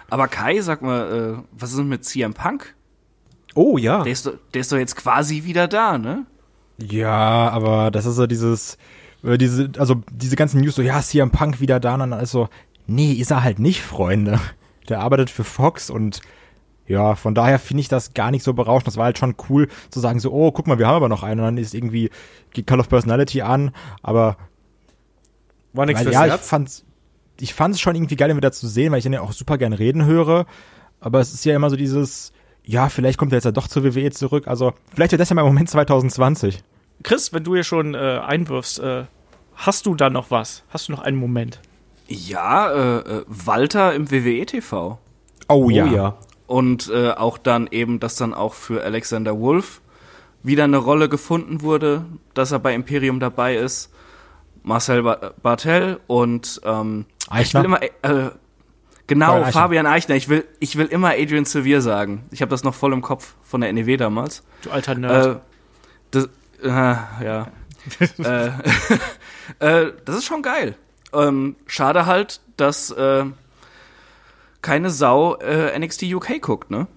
Aber 0.09 0.27
Kai, 0.27 0.59
sag 0.61 0.81
mal, 0.81 1.39
äh, 1.39 1.43
was 1.51 1.71
ist 1.71 1.79
denn 1.79 1.87
mit 1.87 2.03
CM 2.03 2.33
Punk? 2.33 2.75
Oh 3.55 3.77
ja. 3.77 4.03
Der 4.03 4.11
ist, 4.11 4.25
doch, 4.25 4.33
der 4.53 4.61
ist 4.61 4.71
doch 4.71 4.77
jetzt 4.77 4.95
quasi 4.95 5.43
wieder 5.43 5.67
da, 5.67 5.97
ne? 5.97 6.25
Ja, 6.77 7.49
aber 7.49 7.91
das 7.91 8.05
ist 8.05 8.15
so 8.15 8.27
dieses, 8.27 8.77
äh, 9.23 9.37
diese, 9.37 9.71
also 9.77 10.01
diese 10.11 10.35
ganzen 10.35 10.61
News 10.61 10.75
so, 10.75 10.81
ja, 10.81 11.01
CM 11.01 11.31
Punk 11.31 11.59
wieder 11.61 11.79
da, 11.79 11.93
und 11.95 12.11
dann 12.11 12.19
ist 12.19 12.31
so, 12.31 12.49
nee, 12.87 13.13
ist 13.13 13.31
er 13.31 13.43
halt 13.43 13.59
nicht, 13.59 13.81
Freunde. 13.81 14.39
Der 14.89 14.99
arbeitet 14.99 15.29
für 15.29 15.43
Fox 15.43 15.89
und 15.89 16.21
ja, 16.87 17.15
von 17.15 17.33
daher 17.33 17.59
finde 17.59 17.81
ich 17.81 17.87
das 17.87 18.13
gar 18.13 18.31
nicht 18.31 18.43
so 18.43 18.53
berauschend. 18.53 18.87
Das 18.87 18.97
war 18.97 19.05
halt 19.05 19.17
schon 19.17 19.35
cool 19.49 19.69
zu 19.89 19.99
sagen 20.01 20.19
so, 20.19 20.33
oh, 20.33 20.51
guck 20.51 20.67
mal, 20.67 20.77
wir 20.77 20.87
haben 20.87 20.95
aber 20.95 21.07
noch 21.07 21.23
einen 21.23 21.39
und 21.39 21.45
dann 21.45 21.57
ist 21.57 21.73
irgendwie 21.73 22.09
geht 22.51 22.67
Call 22.67 22.81
of 22.81 22.89
Personality 22.89 23.41
an, 23.41 23.71
aber 24.01 24.35
War 25.73 25.85
nichts 25.85 25.99
weil, 26.05 26.13
fürs 26.13 26.27
ja, 26.27 26.35
ich 26.35 26.41
fand's, 26.41 26.85
ich 27.39 27.53
fand's 27.53 27.79
schon 27.79 27.95
irgendwie 27.95 28.15
geil, 28.15 28.29
ihn 28.29 28.37
wieder 28.37 28.51
zu 28.51 28.67
sehen, 28.67 28.91
weil 28.91 28.99
ich 28.99 29.03
den 29.03 29.13
ja 29.13 29.21
auch 29.21 29.31
super 29.31 29.57
gern 29.57 29.73
reden 29.73 30.05
höre. 30.05 30.45
Aber 30.99 31.19
es 31.19 31.33
ist 31.33 31.45
ja 31.45 31.55
immer 31.55 31.69
so 31.69 31.75
dieses, 31.75 32.31
ja, 32.63 32.89
vielleicht 32.89 33.17
kommt 33.17 33.31
er 33.33 33.37
jetzt 33.37 33.45
ja 33.45 33.51
doch 33.51 33.67
zur 33.67 33.83
WWE 33.83 34.11
zurück. 34.11 34.47
Also, 34.47 34.73
vielleicht 34.93 35.11
wird 35.11 35.19
das 35.19 35.29
ja 35.29 35.35
mal 35.35 35.41
im 35.41 35.47
Moment 35.47 35.69
2020. 35.69 36.63
Chris, 37.03 37.33
wenn 37.33 37.43
du 37.43 37.55
hier 37.55 37.63
schon 37.63 37.95
äh, 37.95 38.19
einwirfst, 38.23 38.79
äh, 38.79 39.05
hast 39.55 39.85
du 39.85 39.95
da 39.95 40.09
noch 40.09 40.29
was? 40.29 40.63
Hast 40.69 40.87
du 40.87 40.91
noch 40.91 41.01
einen 41.01 41.17
Moment? 41.17 41.59
Ja, 42.07 42.71
äh, 42.71 42.99
äh, 42.99 43.23
Walter 43.27 43.93
im 43.93 44.11
WWE 44.11 44.45
TV. 44.45 44.99
Oh, 45.47 45.69
Oh 45.69 45.69
ja. 45.69 46.17
Und 46.47 46.89
äh, 46.93 47.11
auch 47.11 47.37
dann 47.37 47.67
eben, 47.71 47.99
dass 47.99 48.15
dann 48.15 48.33
auch 48.33 48.53
für 48.53 48.83
Alexander 48.83 49.39
Wolf 49.39 49.81
wieder 50.43 50.65
eine 50.65 50.77
Rolle 50.77 51.07
gefunden 51.07 51.61
wurde, 51.61 52.05
dass 52.33 52.51
er 52.51 52.59
bei 52.59 52.73
Imperium 52.73 53.19
dabei 53.19 53.55
ist. 53.55 53.89
Marcel 54.63 55.03
ba 55.03 55.33
Bartel 55.41 55.99
und 56.07 56.61
ähm, 56.63 57.05
ich 57.23 57.31
Eichner? 57.31 57.59
will 57.61 57.65
immer 57.65 57.81
äh, 57.83 58.31
genau 59.07 59.25
Fabian 59.27 59.45
Eichner. 59.45 59.61
Fabian 59.61 59.85
Eichner. 59.87 60.15
Ich 60.15 60.29
will 60.29 60.47
ich 60.59 60.77
will 60.77 60.85
immer 60.87 61.09
Adrian 61.11 61.45
Sevier 61.45 61.81
sagen. 61.81 62.25
Ich 62.31 62.41
habe 62.41 62.49
das 62.49 62.63
noch 62.63 62.75
voll 62.75 62.93
im 62.93 63.01
Kopf 63.01 63.35
von 63.43 63.61
der 63.61 63.71
NEW 63.73 63.97
damals. 63.97 64.43
Du 64.61 64.71
alter 64.71 64.95
Nerd. 64.95 65.25
Äh, 65.25 65.39
das, 66.11 66.29
äh, 66.63 66.67
ja. 66.69 67.47
äh, 68.19 68.47
äh, 69.59 69.93
das 70.05 70.15
ist 70.17 70.25
schon 70.25 70.41
geil. 70.41 70.75
Ähm, 71.13 71.55
schade 71.65 72.05
halt, 72.05 72.41
dass 72.57 72.91
äh, 72.91 73.25
keine 74.61 74.89
Sau 74.91 75.35
äh, 75.37 75.77
NXT 75.77 76.03
UK 76.03 76.41
guckt, 76.41 76.71
ne? 76.71 76.87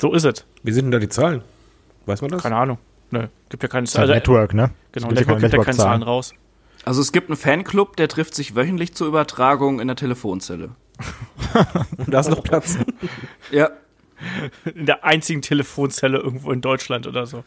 so 0.00 0.12
ist 0.12 0.24
es. 0.24 0.44
Wie 0.62 0.72
sind 0.72 0.86
denn 0.86 0.92
da 0.92 0.98
die 0.98 1.08
Zahlen? 1.08 1.42
Weiß 2.06 2.20
man 2.22 2.30
das? 2.30 2.42
Keine 2.42 2.56
Ahnung. 2.56 2.78
Nö, 3.10 3.26
gibt 3.48 3.62
ja 3.62 3.68
keine 3.68 3.86
halt 3.86 3.90
Zahlen. 3.90 4.10
Network, 4.10 4.54
ne? 4.54 4.70
Genau, 4.92 5.08
Network 5.08 5.40
gibt 5.40 5.52
ja 5.52 5.62
keine 5.62 5.76
Zahlen 5.76 6.02
raus. 6.02 6.34
Also 6.84 7.00
es 7.00 7.12
gibt 7.12 7.28
einen 7.28 7.36
Fanclub, 7.36 7.96
der 7.96 8.08
trifft 8.08 8.34
sich 8.34 8.54
wöchentlich 8.54 8.94
zur 8.94 9.08
Übertragung 9.08 9.80
in 9.80 9.88
der 9.88 9.96
Telefonzelle. 9.96 10.70
Da 12.06 12.20
ist 12.20 12.28
noch 12.28 12.42
Platz. 12.42 12.78
Ja. 13.50 13.70
In 14.64 14.86
der 14.86 15.04
einzigen 15.04 15.42
Telefonzelle 15.42 16.18
irgendwo 16.18 16.50
in 16.52 16.60
Deutschland 16.60 17.06
oder 17.06 17.26
so. 17.26 17.44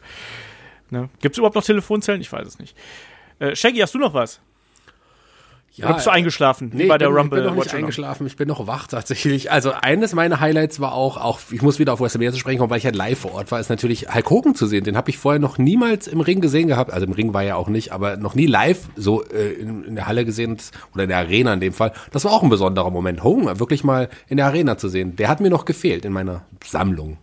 Ne? 0.90 1.10
Gibt 1.22 1.36
es 1.36 1.38
überhaupt 1.38 1.56
noch 1.56 1.64
Telefonzellen? 1.64 2.22
Ich 2.22 2.32
weiß 2.32 2.48
es 2.48 2.60
nicht. 2.60 2.76
Äh, 3.40 3.56
Shaggy, 3.56 3.80
hast 3.80 3.94
du 3.94 4.00
noch 4.00 4.14
was? 4.14 4.42
Oder 5.86 5.94
bist 5.96 6.08
du 6.08 6.12
eingeschlafen? 6.12 6.72
wie 6.72 6.78
Nee, 6.78 6.86
bei 6.86 6.98
der 6.98 7.08
bin, 7.08 7.18
Rumble 7.18 7.40
ich 7.40 7.46
bin 7.46 7.56
noch 7.56 7.64
nicht 7.64 7.74
eingeschlafen, 7.74 8.28
ich 8.28 8.36
bin 8.36 8.48
noch 8.48 8.68
wach 8.68 8.88
tatsächlich. 8.88 9.52
Also 9.52 9.72
eines 9.72 10.14
meiner 10.14 10.40
Highlights 10.40 10.80
war 10.80 10.94
auch, 10.94 11.18
auch 11.18 11.40
ich 11.52 11.62
muss 11.62 11.80
wieder 11.80 11.94
auf 11.94 12.00
WrestleMania 12.00 12.32
zu 12.32 12.40
sprechen 12.40 12.58
kommen, 12.60 12.70
weil 12.70 12.80
ich 12.80 12.86
halt 12.86 12.96
live 12.96 13.20
vor 13.20 13.34
Ort 13.34 13.52
war, 13.52 13.60
ist 13.60 13.70
natürlich 13.70 14.14
Hulk 14.14 14.30
Hogan 14.30 14.56
zu 14.56 14.66
sehen. 14.66 14.84
Den 14.84 14.98
habe 14.98 15.10
ich 15.10 15.18
vorher 15.18 15.40
noch 15.40 15.58
niemals 15.58 16.08
im 16.08 16.22
Ring 16.22 16.42
gesehen 16.42 16.68
gehabt. 16.68 16.92
Also 16.92 17.06
im 17.06 17.14
Ring 17.14 17.34
war 17.34 17.44
er 17.44 17.58
auch 17.58 17.68
nicht, 17.68 17.92
aber 17.92 18.18
noch 18.18 18.36
nie 18.36 18.48
live 18.48 18.90
so 18.96 19.24
äh, 19.24 19.54
in, 19.54 19.84
in 19.84 19.96
der 19.96 20.08
Halle 20.08 20.26
gesehen 20.26 20.58
oder 20.94 21.04
in 21.04 21.10
der 21.10 21.20
Arena 21.20 21.54
in 21.54 21.60
dem 21.60 21.74
Fall. 21.74 21.94
Das 22.12 22.26
war 22.26 22.32
auch 22.32 22.44
ein 22.44 22.50
besonderer 22.50 22.90
Moment. 22.90 23.24
Hogan 23.24 23.60
wirklich 23.60 23.84
mal 23.84 24.10
in 24.28 24.38
der 24.38 24.48
Arena 24.48 24.78
zu 24.78 24.90
sehen, 24.90 25.16
der 25.16 25.30
hat 25.30 25.42
mir 25.42 25.50
noch 25.50 25.66
gefehlt 25.66 26.06
in 26.06 26.14
meiner 26.14 26.46
Sammlung. 26.64 27.18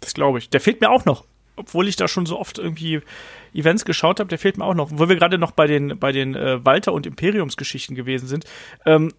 Das 0.00 0.14
glaube 0.14 0.38
ich. 0.38 0.50
Der 0.50 0.60
fehlt 0.60 0.80
mir 0.80 0.90
auch 0.90 1.04
noch. 1.04 1.24
Obwohl 1.56 1.88
ich 1.88 1.96
da 1.96 2.06
schon 2.06 2.26
so 2.26 2.38
oft 2.38 2.58
irgendwie 2.58 3.00
Events 3.54 3.84
geschaut 3.84 4.20
habe, 4.20 4.28
der 4.28 4.38
fehlt 4.38 4.58
mir 4.58 4.64
auch 4.64 4.74
noch. 4.74 4.90
Wo 4.92 5.08
wir 5.08 5.16
gerade 5.16 5.38
noch 5.38 5.52
bei 5.52 5.66
den, 5.66 5.98
bei 5.98 6.12
den 6.12 6.34
äh, 6.34 6.64
Walter- 6.64 6.92
und 6.92 7.06
Imperiumsgeschichten 7.06 7.96
gewesen 7.96 8.28
sind, 8.28 8.44
ähm, 8.84 9.12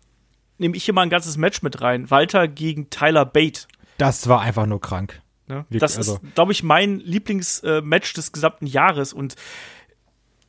nehme 0.57 0.75
ich 0.75 0.85
hier 0.85 0.93
mal 0.93 1.01
ein 1.01 1.09
ganzes 1.09 1.37
Match 1.37 1.61
mit 1.61 1.81
rein. 1.81 2.09
Walter 2.11 2.47
gegen 2.47 2.89
Tyler 2.89 3.25
Bate. 3.25 3.67
Das 3.97 4.27
war 4.27 4.41
einfach 4.41 4.65
nur 4.65 4.79
krank. 4.79 5.21
Ne? 5.47 5.65
Wirklich, 5.69 5.79
das 5.79 5.97
also- 5.97 6.15
ist, 6.15 6.35
glaube 6.35 6.51
ich, 6.51 6.63
mein 6.63 6.99
Lieblingsmatch 6.99 8.13
des 8.13 8.31
gesamten 8.31 8.67
Jahres. 8.67 9.13
Und 9.13 9.35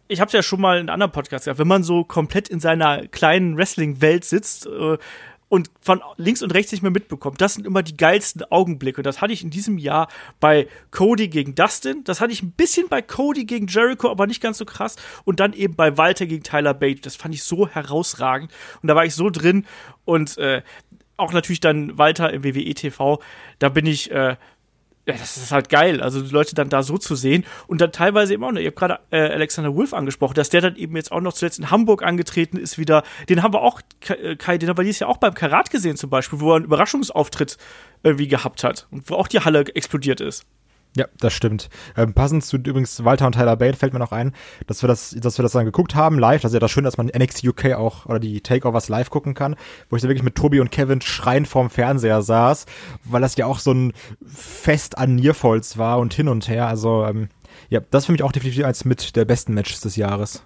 ich 0.08 0.20
habe 0.20 0.28
es 0.28 0.32
ja 0.32 0.42
schon 0.42 0.60
mal 0.60 0.76
in 0.76 0.88
einem 0.88 0.94
anderen 0.94 1.12
Podcast 1.12 1.44
gesagt, 1.44 1.58
wenn 1.58 1.68
man 1.68 1.82
so 1.82 2.04
komplett 2.04 2.48
in 2.48 2.60
seiner 2.60 3.06
kleinen 3.08 3.56
Wrestling-Welt 3.56 4.24
sitzt 4.24 4.66
äh, 4.66 4.98
und 5.48 5.70
von 5.80 6.02
links 6.16 6.42
und 6.42 6.52
rechts 6.52 6.72
nicht 6.72 6.82
mehr 6.82 6.90
mitbekommt, 6.90 7.40
das 7.40 7.54
sind 7.54 7.66
immer 7.66 7.82
die 7.82 7.96
geilsten 7.96 8.42
Augenblicke. 8.50 8.98
Und 8.98 9.06
das 9.06 9.20
hatte 9.20 9.32
ich 9.32 9.42
in 9.42 9.50
diesem 9.50 9.78
Jahr 9.78 10.08
bei 10.40 10.68
Cody 10.90 11.28
gegen 11.28 11.54
Dustin, 11.54 12.04
das 12.04 12.20
hatte 12.20 12.32
ich 12.32 12.42
ein 12.42 12.52
bisschen 12.52 12.88
bei 12.88 13.00
Cody 13.02 13.44
gegen 13.44 13.66
Jericho, 13.66 14.10
aber 14.10 14.26
nicht 14.26 14.42
ganz 14.42 14.58
so 14.58 14.64
krass. 14.64 14.96
Und 15.24 15.40
dann 15.40 15.52
eben 15.52 15.74
bei 15.74 15.96
Walter 15.96 16.26
gegen 16.26 16.42
Tyler 16.42 16.74
Bate. 16.74 17.00
Das 17.00 17.16
fand 17.16 17.34
ich 17.34 17.42
so 17.42 17.68
herausragend. 17.68 18.52
Und 18.82 18.88
da 18.88 18.94
war 18.94 19.04
ich 19.04 19.14
so 19.14 19.30
drin. 19.30 19.66
Und 20.04 20.36
äh, 20.38 20.62
auch 21.16 21.32
natürlich 21.32 21.60
dann 21.60 21.98
weiter 21.98 22.32
im 22.32 22.44
WWE 22.44 22.74
TV, 22.74 23.20
da 23.58 23.68
bin 23.68 23.86
ich, 23.86 24.10
äh, 24.10 24.36
ja, 25.08 25.14
das 25.14 25.38
ist 25.38 25.52
halt 25.52 25.70
geil, 25.70 26.02
also 26.02 26.20
die 26.20 26.30
Leute 26.30 26.54
dann 26.54 26.68
da 26.68 26.82
so 26.82 26.98
zu 26.98 27.16
sehen 27.16 27.46
und 27.66 27.80
dann 27.80 27.92
teilweise 27.92 28.34
eben 28.34 28.44
auch, 28.44 28.52
ne, 28.52 28.60
ihr 28.60 28.66
habt 28.66 28.76
gerade 28.76 29.00
äh, 29.10 29.20
Alexander 29.20 29.74
Wolf 29.74 29.94
angesprochen, 29.94 30.34
dass 30.34 30.50
der 30.50 30.60
dann 30.60 30.76
eben 30.76 30.94
jetzt 30.96 31.10
auch 31.12 31.22
noch 31.22 31.32
zuletzt 31.32 31.58
in 31.58 31.70
Hamburg 31.70 32.02
angetreten 32.02 32.58
ist 32.58 32.76
wieder, 32.76 33.02
den 33.30 33.42
haben 33.42 33.54
wir 33.54 33.62
auch, 33.62 33.80
äh, 34.08 34.36
Kai, 34.36 34.58
den 34.58 34.68
haben 34.68 34.76
wir 34.76 34.84
dieses 34.84 35.00
Jahr 35.00 35.08
auch 35.08 35.16
beim 35.16 35.32
Karat 35.32 35.70
gesehen 35.70 35.96
zum 35.96 36.10
Beispiel, 36.10 36.40
wo 36.40 36.52
er 36.52 36.56
einen 36.56 36.66
Überraschungsauftritt 36.66 37.56
irgendwie 38.02 38.28
gehabt 38.28 38.64
hat 38.64 38.86
und 38.90 39.08
wo 39.08 39.14
auch 39.14 39.28
die 39.28 39.40
Halle 39.40 39.64
explodiert 39.74 40.20
ist. 40.20 40.44
Ja, 40.96 41.06
das 41.20 41.32
stimmt. 41.32 41.68
Ähm, 41.96 42.14
passend 42.14 42.44
zu 42.44 42.56
übrigens 42.56 43.04
Walter 43.04 43.26
und 43.26 43.32
Tyler 43.32 43.56
Bate 43.56 43.76
fällt 43.76 43.92
mir 43.92 43.98
noch 43.98 44.12
ein, 44.12 44.34
dass 44.66 44.82
wir 44.82 44.88
das, 44.88 45.10
dass 45.10 45.38
wir 45.38 45.42
das 45.42 45.52
dann 45.52 45.64
geguckt 45.64 45.94
haben 45.94 46.18
live. 46.18 46.40
Das 46.42 46.50
ist 46.50 46.54
ja 46.54 46.60
das 46.60 46.70
Schöne, 46.70 46.86
dass 46.86 46.96
man 46.96 47.06
NXT 47.06 47.44
UK 47.44 47.74
auch 47.74 48.06
oder 48.06 48.18
die 48.18 48.40
Takeovers 48.40 48.88
live 48.88 49.10
gucken 49.10 49.34
kann, 49.34 49.54
wo 49.90 49.96
ich 49.96 50.02
da 50.02 50.08
wirklich 50.08 50.24
mit 50.24 50.34
Tobi 50.34 50.60
und 50.60 50.70
Kevin 50.70 51.00
schreiend 51.00 51.46
vorm 51.46 51.70
Fernseher 51.70 52.22
saß, 52.22 52.66
weil 53.04 53.20
das 53.20 53.36
ja 53.36 53.46
auch 53.46 53.58
so 53.58 53.72
ein 53.72 53.92
Fest 54.26 54.98
an 54.98 55.14
Nierfolz 55.14 55.78
war 55.78 55.98
und 55.98 56.14
hin 56.14 56.28
und 56.28 56.48
her. 56.48 56.66
Also 56.66 57.04
ähm, 57.04 57.28
ja, 57.68 57.80
das 57.90 58.06
für 58.06 58.12
mich 58.12 58.22
auch 58.22 58.32
definitiv 58.32 58.64
eins 58.64 58.84
mit 58.84 59.14
der 59.14 59.24
besten 59.24 59.54
Matches 59.54 59.80
des 59.80 59.96
Jahres. 59.96 60.42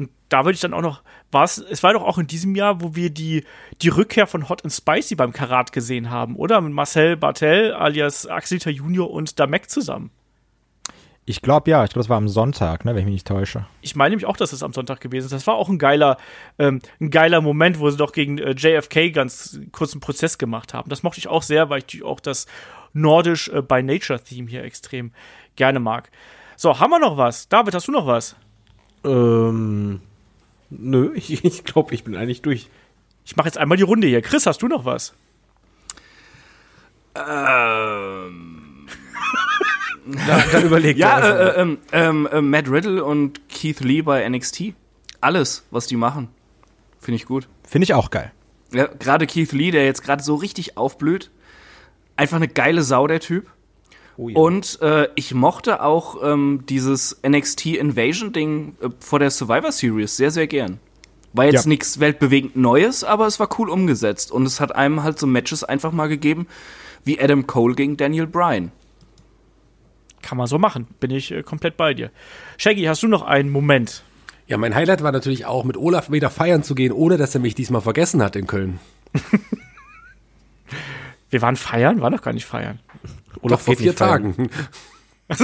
Und 0.00 0.08
da 0.30 0.46
würde 0.46 0.54
ich 0.54 0.60
dann 0.60 0.72
auch 0.72 0.80
noch, 0.80 1.02
was, 1.30 1.58
es 1.58 1.82
war 1.82 1.92
doch 1.92 2.02
auch 2.02 2.16
in 2.16 2.26
diesem 2.26 2.54
Jahr, 2.54 2.80
wo 2.80 2.96
wir 2.96 3.10
die, 3.10 3.44
die 3.82 3.90
Rückkehr 3.90 4.26
von 4.26 4.48
Hot 4.48 4.64
and 4.64 4.72
Spicy 4.72 5.14
beim 5.14 5.34
Karat 5.34 5.72
gesehen 5.72 6.08
haben, 6.08 6.36
oder? 6.36 6.62
Mit 6.62 6.72
Marcel 6.72 7.18
Bartel 7.18 7.74
alias 7.74 8.26
Axelita 8.26 8.70
Junior 8.70 9.10
und 9.10 9.38
Damek 9.38 9.68
zusammen. 9.68 10.10
Ich 11.26 11.42
glaube 11.42 11.70
ja, 11.70 11.84
ich 11.84 11.90
glaube, 11.90 12.04
das 12.04 12.08
war 12.08 12.16
am 12.16 12.28
Sonntag, 12.28 12.86
ne, 12.86 12.92
wenn 12.92 13.00
ich 13.00 13.04
mich 13.04 13.12
nicht 13.12 13.26
täusche. 13.26 13.66
Ich 13.82 13.94
meine 13.94 14.10
nämlich 14.10 14.24
auch, 14.24 14.38
dass 14.38 14.54
es 14.54 14.62
am 14.62 14.72
Sonntag 14.72 15.02
gewesen 15.02 15.26
ist. 15.26 15.32
Das 15.32 15.46
war 15.46 15.56
auch 15.56 15.68
ein 15.68 15.78
geiler, 15.78 16.16
ähm, 16.58 16.80
ein 16.98 17.10
geiler 17.10 17.42
Moment, 17.42 17.78
wo 17.78 17.90
sie 17.90 17.98
doch 17.98 18.12
gegen 18.12 18.38
äh, 18.38 18.52
JFK 18.52 19.12
ganz 19.12 19.60
kurzen 19.70 20.00
Prozess 20.00 20.38
gemacht 20.38 20.72
haben. 20.72 20.88
Das 20.88 21.02
mochte 21.02 21.18
ich 21.18 21.28
auch 21.28 21.42
sehr, 21.42 21.68
weil 21.68 21.82
ich 21.86 22.02
auch 22.02 22.20
das 22.20 22.46
nordisch 22.94 23.48
äh, 23.50 23.60
by 23.60 23.82
Nature 23.82 24.18
Theme 24.24 24.48
hier 24.48 24.64
extrem 24.64 25.12
gerne 25.56 25.78
mag. 25.78 26.10
So, 26.56 26.80
haben 26.80 26.90
wir 26.90 26.98
noch 26.98 27.18
was? 27.18 27.50
David, 27.50 27.74
hast 27.74 27.86
du 27.88 27.92
noch 27.92 28.06
was? 28.06 28.34
Ähm, 29.04 30.00
nö, 30.70 31.12
ich, 31.14 31.44
ich 31.44 31.64
glaube, 31.64 31.94
ich 31.94 32.04
bin 32.04 32.16
eigentlich 32.16 32.42
durch. 32.42 32.68
Ich 33.24 33.36
mache 33.36 33.48
jetzt 33.48 33.58
einmal 33.58 33.76
die 33.76 33.82
Runde 33.84 34.06
hier. 34.08 34.22
Chris, 34.22 34.46
hast 34.46 34.62
du 34.62 34.68
noch 34.68 34.84
was? 34.84 35.14
Ähm. 37.14 38.86
Da, 40.26 40.42
dann 40.52 40.64
überlegt 40.64 40.98
Ja, 40.98 41.18
er 41.18 41.20
mal. 41.20 41.40
äh, 41.40 41.60
ähm, 41.60 41.78
ähm, 41.92 42.28
äh, 42.32 42.40
Matt 42.40 42.68
Riddle 42.70 43.04
und 43.04 43.48
Keith 43.48 43.80
Lee 43.80 44.02
bei 44.02 44.26
NXT. 44.28 44.74
Alles, 45.20 45.64
was 45.70 45.86
die 45.86 45.96
machen, 45.96 46.28
finde 46.98 47.16
ich 47.16 47.26
gut. 47.26 47.46
Finde 47.64 47.84
ich 47.84 47.94
auch 47.94 48.10
geil. 48.10 48.32
Ja, 48.72 48.86
gerade 48.86 49.26
Keith 49.26 49.52
Lee, 49.52 49.70
der 49.70 49.84
jetzt 49.84 50.02
gerade 50.02 50.22
so 50.22 50.34
richtig 50.36 50.76
aufblüht. 50.78 51.30
Einfach 52.16 52.36
eine 52.36 52.48
geile 52.48 52.82
Sau, 52.82 53.06
der 53.06 53.20
Typ. 53.20 53.50
Oh 54.20 54.28
ja. 54.28 54.36
Und 54.36 54.78
äh, 54.82 55.08
ich 55.14 55.32
mochte 55.32 55.82
auch 55.82 56.18
ähm, 56.22 56.64
dieses 56.68 57.18
NXT 57.26 57.66
Invasion-Ding 57.66 58.74
äh, 58.82 58.88
vor 59.00 59.18
der 59.18 59.30
Survivor 59.30 59.72
Series 59.72 60.14
sehr, 60.14 60.30
sehr 60.30 60.46
gern. 60.46 60.78
War 61.32 61.46
jetzt 61.46 61.64
Ja. 61.64 61.68
nichts 61.68 62.00
weltbewegend 62.00 62.54
Neues, 62.54 63.02
aber 63.02 63.26
es 63.26 63.40
war 63.40 63.48
cool 63.58 63.70
umgesetzt. 63.70 64.30
Und 64.30 64.44
es 64.44 64.60
hat 64.60 64.74
einem 64.76 65.02
halt 65.02 65.18
so 65.18 65.26
Matches 65.26 65.64
einfach 65.64 65.90
mal 65.90 66.08
gegeben, 66.08 66.46
wie 67.02 67.18
Adam 67.18 67.46
Cole 67.46 67.74
gegen 67.74 67.96
Daniel 67.96 68.26
Bryan. 68.26 68.72
Kann 70.20 70.36
man 70.36 70.46
so 70.48 70.58
machen. 70.58 70.86
Bin 71.00 71.10
ich 71.12 71.30
äh, 71.32 71.42
komplett 71.42 71.78
bei 71.78 71.94
dir. 71.94 72.10
Shaggy, 72.58 72.82
hast 72.84 73.02
du 73.02 73.08
noch 73.08 73.22
einen 73.22 73.48
Moment? 73.48 74.04
Ja, 74.48 74.58
mein 74.58 74.74
Highlight 74.74 75.02
war 75.02 75.12
natürlich 75.12 75.46
auch, 75.46 75.64
mit 75.64 75.78
Olaf 75.78 76.10
wieder 76.10 76.28
feiern 76.28 76.62
zu 76.62 76.74
gehen, 76.74 76.92
ohne 76.92 77.16
dass 77.16 77.34
er 77.34 77.40
mich 77.40 77.54
diesmal 77.54 77.80
vergessen 77.80 78.22
hat 78.22 78.36
in 78.36 78.46
Köln. 78.46 78.80
Wir 81.30 81.42
waren 81.42 81.56
feiern? 81.56 82.00
War 82.00 82.10
doch 82.10 82.22
gar 82.22 82.32
nicht 82.32 82.46
feiern. 82.46 82.80
Olaf 83.40 83.62
vor 83.62 83.74
geht 83.74 83.82
vier. 83.82 83.96
Tagen. 83.96 84.50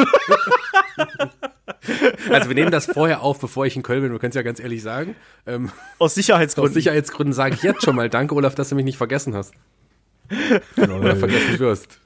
also 2.30 2.48
wir 2.48 2.54
nehmen 2.54 2.70
das 2.70 2.86
vorher 2.86 3.22
auf, 3.22 3.38
bevor 3.40 3.66
ich 3.66 3.76
in 3.76 3.82
Köln 3.82 4.02
bin, 4.02 4.12
wir 4.12 4.18
können 4.18 4.30
es 4.30 4.34
ja 4.36 4.42
ganz 4.42 4.60
ehrlich 4.60 4.82
sagen. 4.82 5.14
Ähm, 5.46 5.70
Aus 5.98 6.10
aus 6.10 6.14
Sicherheitsgründen. 6.14 6.74
Sicherheitsgründen 6.74 7.32
sage 7.32 7.54
ich 7.54 7.62
jetzt 7.62 7.84
schon 7.84 7.94
mal 7.96 8.08
danke, 8.10 8.34
Olaf, 8.34 8.54
dass 8.54 8.68
du 8.68 8.74
mich 8.74 8.84
nicht 8.84 8.98
vergessen 8.98 9.34
hast. 9.34 9.54
Oder 10.76 11.16
vergessen 11.16 11.58
wirst. 11.60 12.00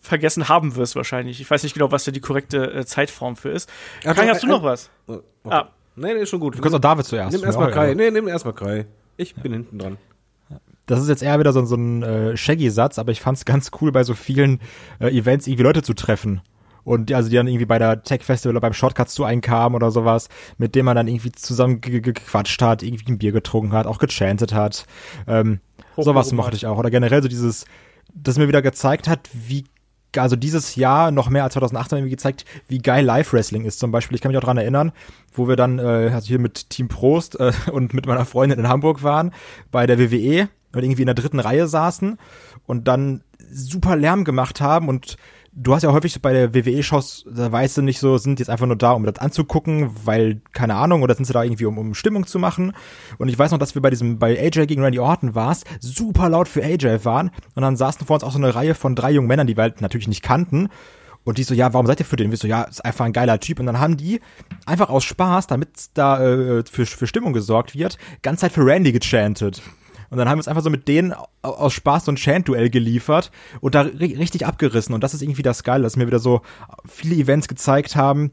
vergessen 0.00 0.48
haben 0.48 0.76
wirst 0.76 0.94
wahrscheinlich. 0.94 1.40
Ich 1.40 1.50
weiß 1.50 1.64
nicht 1.64 1.72
genau, 1.74 1.90
was 1.90 2.04
da 2.04 2.12
die 2.12 2.20
korrekte 2.20 2.72
äh, 2.72 2.86
Zeitform 2.86 3.36
für 3.36 3.50
ist. 3.50 3.68
Ach, 4.06 4.14
Kai, 4.14 4.22
doch, 4.26 4.34
hast 4.34 4.42
du 4.42 4.46
ein- 4.46 4.50
noch 4.50 4.62
was? 4.62 4.90
Okay. 5.06 5.20
Ah. 5.50 5.68
Nee, 5.96 6.14
nee, 6.14 6.20
ist 6.20 6.28
schon 6.30 6.38
gut. 6.38 6.56
Du 6.56 6.60
kannst 6.60 6.76
auch 6.76 6.80
David 6.80 7.06
zuerst. 7.06 7.32
Nimm 7.36 7.44
erstmal 7.44 7.72
Kai. 7.72 7.90
egal. 7.90 7.94
Nee, 7.96 8.10
nimm 8.12 8.28
erstmal 8.28 8.54
Kai. 8.54 8.86
Ich 9.16 9.34
bin 9.34 9.52
hinten 9.52 9.78
dran. 9.78 9.98
Das 10.88 11.00
ist 11.00 11.08
jetzt 11.08 11.22
eher 11.22 11.38
wieder 11.38 11.52
so, 11.52 11.64
so 11.64 11.76
ein 11.76 12.02
äh, 12.02 12.36
Shaggy-Satz, 12.36 12.98
aber 12.98 13.12
ich 13.12 13.20
fand 13.20 13.38
es 13.38 13.44
ganz 13.44 13.70
cool, 13.80 13.92
bei 13.92 14.02
so 14.04 14.14
vielen 14.14 14.60
äh, 15.00 15.08
Events 15.16 15.46
irgendwie 15.46 15.62
Leute 15.62 15.82
zu 15.82 15.94
treffen. 15.94 16.40
Und 16.84 17.10
die, 17.10 17.14
also 17.14 17.28
die 17.28 17.36
dann 17.36 17.46
irgendwie 17.46 17.66
bei 17.66 17.78
der 17.78 18.02
Tech 18.02 18.22
Festival 18.22 18.54
oder 18.56 18.62
beim 18.62 18.72
Shortcuts 18.72 19.12
zu 19.12 19.24
einem 19.24 19.42
kamen 19.42 19.74
oder 19.74 19.90
sowas, 19.90 20.28
mit 20.56 20.74
dem 20.74 20.86
man 20.86 20.96
dann 20.96 21.06
irgendwie 21.06 21.30
zusammen 21.32 21.82
ge- 21.82 22.00
ge- 22.00 22.14
gequatscht 22.14 22.62
hat, 22.62 22.82
irgendwie 22.82 23.12
ein 23.12 23.18
Bier 23.18 23.32
getrunken 23.32 23.72
hat, 23.72 23.86
auch 23.86 23.98
gechantet 23.98 24.54
hat. 24.54 24.86
Ähm, 25.26 25.60
sowas 26.04 26.32
mochte 26.32 26.56
ich 26.56 26.66
auch. 26.66 26.78
Oder 26.78 26.90
generell 26.90 27.22
so 27.22 27.28
dieses, 27.28 27.66
das 28.14 28.38
mir 28.38 28.48
wieder 28.48 28.62
gezeigt 28.62 29.06
hat, 29.06 29.28
wie 29.32 29.64
also 30.16 30.36
dieses 30.36 30.74
Jahr 30.76 31.10
noch 31.10 31.28
mehr 31.28 31.44
als 31.44 31.52
2018 31.52 31.98
irgendwie 31.98 32.12
gezeigt, 32.12 32.46
wie 32.66 32.78
geil 32.78 33.04
Live-Wrestling 33.04 33.66
ist. 33.66 33.78
Zum 33.78 33.90
Beispiel, 33.90 34.14
ich 34.14 34.22
kann 34.22 34.30
mich 34.30 34.38
auch 34.38 34.44
dran 34.44 34.56
erinnern, 34.56 34.92
wo 35.34 35.46
wir 35.48 35.56
dann 35.56 35.78
äh, 35.78 36.10
also 36.14 36.26
hier 36.28 36.38
mit 36.38 36.70
Team 36.70 36.88
Prost 36.88 37.38
äh, 37.38 37.52
und 37.70 37.92
mit 37.92 38.06
meiner 38.06 38.24
Freundin 38.24 38.58
in 38.58 38.68
Hamburg 38.68 39.02
waren, 39.02 39.32
bei 39.70 39.86
der 39.86 39.98
WWE 39.98 40.48
und 40.74 40.82
irgendwie 40.82 41.02
in 41.02 41.06
der 41.06 41.14
dritten 41.14 41.40
Reihe 41.40 41.66
saßen 41.66 42.18
und 42.66 42.88
dann 42.88 43.22
super 43.50 43.96
Lärm 43.96 44.24
gemacht 44.24 44.60
haben 44.60 44.88
und 44.88 45.16
du 45.60 45.74
hast 45.74 45.82
ja 45.82 45.92
häufig 45.92 46.20
bei 46.22 46.32
der 46.32 46.54
WWE-Shows, 46.54 47.26
da 47.34 47.50
weißt 47.50 47.78
du 47.78 47.82
nicht 47.82 47.98
so, 47.98 48.16
sind 48.18 48.38
die 48.38 48.42
jetzt 48.42 48.50
einfach 48.50 48.66
nur 48.66 48.76
da, 48.76 48.92
um 48.92 49.04
das 49.04 49.18
anzugucken, 49.18 49.90
weil, 50.04 50.40
keine 50.52 50.74
Ahnung, 50.76 51.02
oder 51.02 51.14
sind 51.14 51.24
sie 51.24 51.32
da 51.32 51.42
irgendwie, 51.42 51.64
um, 51.64 51.78
um 51.78 51.94
Stimmung 51.94 52.26
zu 52.26 52.38
machen. 52.38 52.72
Und 53.18 53.28
ich 53.28 53.38
weiß 53.38 53.50
noch, 53.50 53.58
dass 53.58 53.74
wir 53.74 53.82
bei 53.82 53.90
diesem, 53.90 54.18
bei 54.18 54.38
AJ 54.38 54.66
gegen 54.66 54.82
Randy 54.82 54.98
Orton 54.98 55.34
war's, 55.34 55.64
super 55.80 56.28
laut 56.28 56.48
für 56.48 56.62
AJ 56.62 57.04
waren. 57.04 57.30
Und 57.54 57.62
dann 57.62 57.76
saßen 57.76 58.06
vor 58.06 58.14
uns 58.14 58.24
auch 58.24 58.32
so 58.32 58.38
eine 58.38 58.54
Reihe 58.54 58.74
von 58.74 58.94
drei 58.94 59.10
jungen 59.10 59.28
Männern, 59.28 59.46
die 59.46 59.56
wir 59.56 59.62
halt 59.62 59.80
natürlich 59.80 60.08
nicht 60.08 60.22
kannten. 60.22 60.68
Und 61.24 61.36
die 61.38 61.42
so, 61.42 61.54
ja, 61.54 61.74
warum 61.74 61.86
seid 61.86 62.00
ihr 62.00 62.06
für 62.06 62.16
den? 62.16 62.30
Wir 62.30 62.38
so, 62.38 62.46
ja, 62.46 62.62
ist 62.62 62.84
einfach 62.84 63.04
ein 63.04 63.12
geiler 63.12 63.38
Typ. 63.40 63.60
Und 63.60 63.66
dann 63.66 63.80
haben 63.80 63.96
die 63.96 64.20
einfach 64.64 64.88
aus 64.88 65.04
Spaß, 65.04 65.46
damit 65.46 65.68
da 65.94 66.22
äh, 66.22 66.62
für, 66.70 66.86
für 66.86 67.06
Stimmung 67.06 67.32
gesorgt 67.32 67.74
wird, 67.76 67.98
ganz 68.22 68.40
Zeit 68.40 68.52
für 68.52 68.64
Randy 68.64 68.92
gechantet. 68.92 69.60
Und 70.10 70.18
dann 70.18 70.28
haben 70.28 70.36
wir 70.36 70.40
uns 70.40 70.48
einfach 70.48 70.62
so 70.62 70.70
mit 70.70 70.88
denen 70.88 71.12
au- 71.12 71.26
aus 71.42 71.72
Spaß 71.74 72.06
so 72.06 72.12
ein 72.12 72.16
Chant-Duell 72.16 72.70
geliefert 72.70 73.30
und 73.60 73.74
da 73.74 73.82
ri 73.82 74.14
richtig 74.16 74.46
abgerissen. 74.46 74.94
Und 74.94 75.04
das 75.04 75.14
ist 75.14 75.22
irgendwie 75.22 75.42
das 75.42 75.62
Geile, 75.64 75.82
dass 75.82 75.96
mir 75.96 76.06
wieder 76.06 76.18
so 76.18 76.42
viele 76.86 77.14
Events 77.16 77.48
gezeigt 77.48 77.96
haben, 77.96 78.32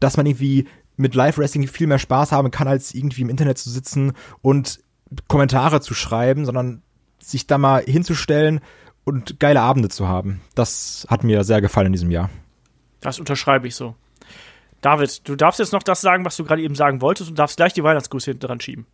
dass 0.00 0.16
man 0.16 0.26
irgendwie 0.26 0.66
mit 0.96 1.14
Live-Wrestling 1.14 1.68
viel 1.68 1.86
mehr 1.86 1.98
Spaß 1.98 2.32
haben 2.32 2.50
kann, 2.50 2.68
als 2.68 2.94
irgendwie 2.94 3.22
im 3.22 3.28
Internet 3.28 3.58
zu 3.58 3.70
sitzen 3.70 4.12
und 4.42 4.80
Kommentare 5.28 5.80
zu 5.80 5.94
schreiben, 5.94 6.44
sondern 6.46 6.82
sich 7.18 7.46
da 7.46 7.58
mal 7.58 7.82
hinzustellen 7.84 8.60
und 9.04 9.38
geile 9.38 9.60
Abende 9.60 9.88
zu 9.88 10.08
haben. 10.08 10.40
Das 10.54 11.06
hat 11.08 11.22
mir 11.22 11.44
sehr 11.44 11.60
gefallen 11.60 11.88
in 11.88 11.92
diesem 11.92 12.10
Jahr. 12.10 12.30
Das 13.00 13.20
unterschreibe 13.20 13.68
ich 13.68 13.76
so. 13.76 13.94
David, 14.80 15.28
du 15.28 15.36
darfst 15.36 15.58
jetzt 15.60 15.72
noch 15.72 15.82
das 15.82 16.00
sagen, 16.00 16.24
was 16.24 16.36
du 16.36 16.44
gerade 16.44 16.62
eben 16.62 16.74
sagen 16.74 17.00
wolltest 17.00 17.30
und 17.30 17.38
darfst 17.38 17.56
gleich 17.56 17.72
die 17.72 17.82
Weihnachtsgrüße 17.82 18.30
hinten 18.30 18.46
dran 18.46 18.60
schieben. 18.60 18.86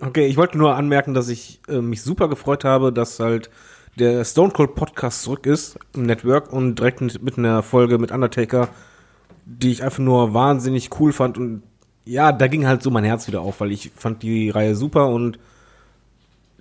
Okay, 0.00 0.26
ich 0.26 0.36
wollte 0.36 0.58
nur 0.58 0.76
anmerken, 0.76 1.14
dass 1.14 1.28
ich 1.28 1.60
äh, 1.68 1.80
mich 1.80 2.02
super 2.02 2.28
gefreut 2.28 2.64
habe, 2.64 2.92
dass 2.92 3.18
halt 3.18 3.50
der 3.98 4.24
Stone 4.24 4.52
Cold 4.52 4.74
Podcast 4.74 5.22
zurück 5.22 5.46
ist 5.46 5.78
im 5.94 6.04
Network 6.04 6.52
und 6.52 6.78
direkt 6.78 7.00
mit, 7.00 7.22
mit 7.22 7.38
einer 7.38 7.62
Folge 7.62 7.98
mit 7.98 8.12
Undertaker, 8.12 8.68
die 9.44 9.72
ich 9.72 9.82
einfach 9.82 9.98
nur 9.98 10.34
wahnsinnig 10.34 10.90
cool 11.00 11.12
fand 11.12 11.38
und 11.38 11.62
ja, 12.04 12.32
da 12.32 12.46
ging 12.46 12.66
halt 12.66 12.82
so 12.82 12.90
mein 12.90 13.04
Herz 13.04 13.26
wieder 13.26 13.42
auf, 13.42 13.60
weil 13.60 13.72
ich 13.72 13.90
fand 13.94 14.22
die 14.22 14.50
Reihe 14.50 14.74
super 14.74 15.08
und 15.08 15.38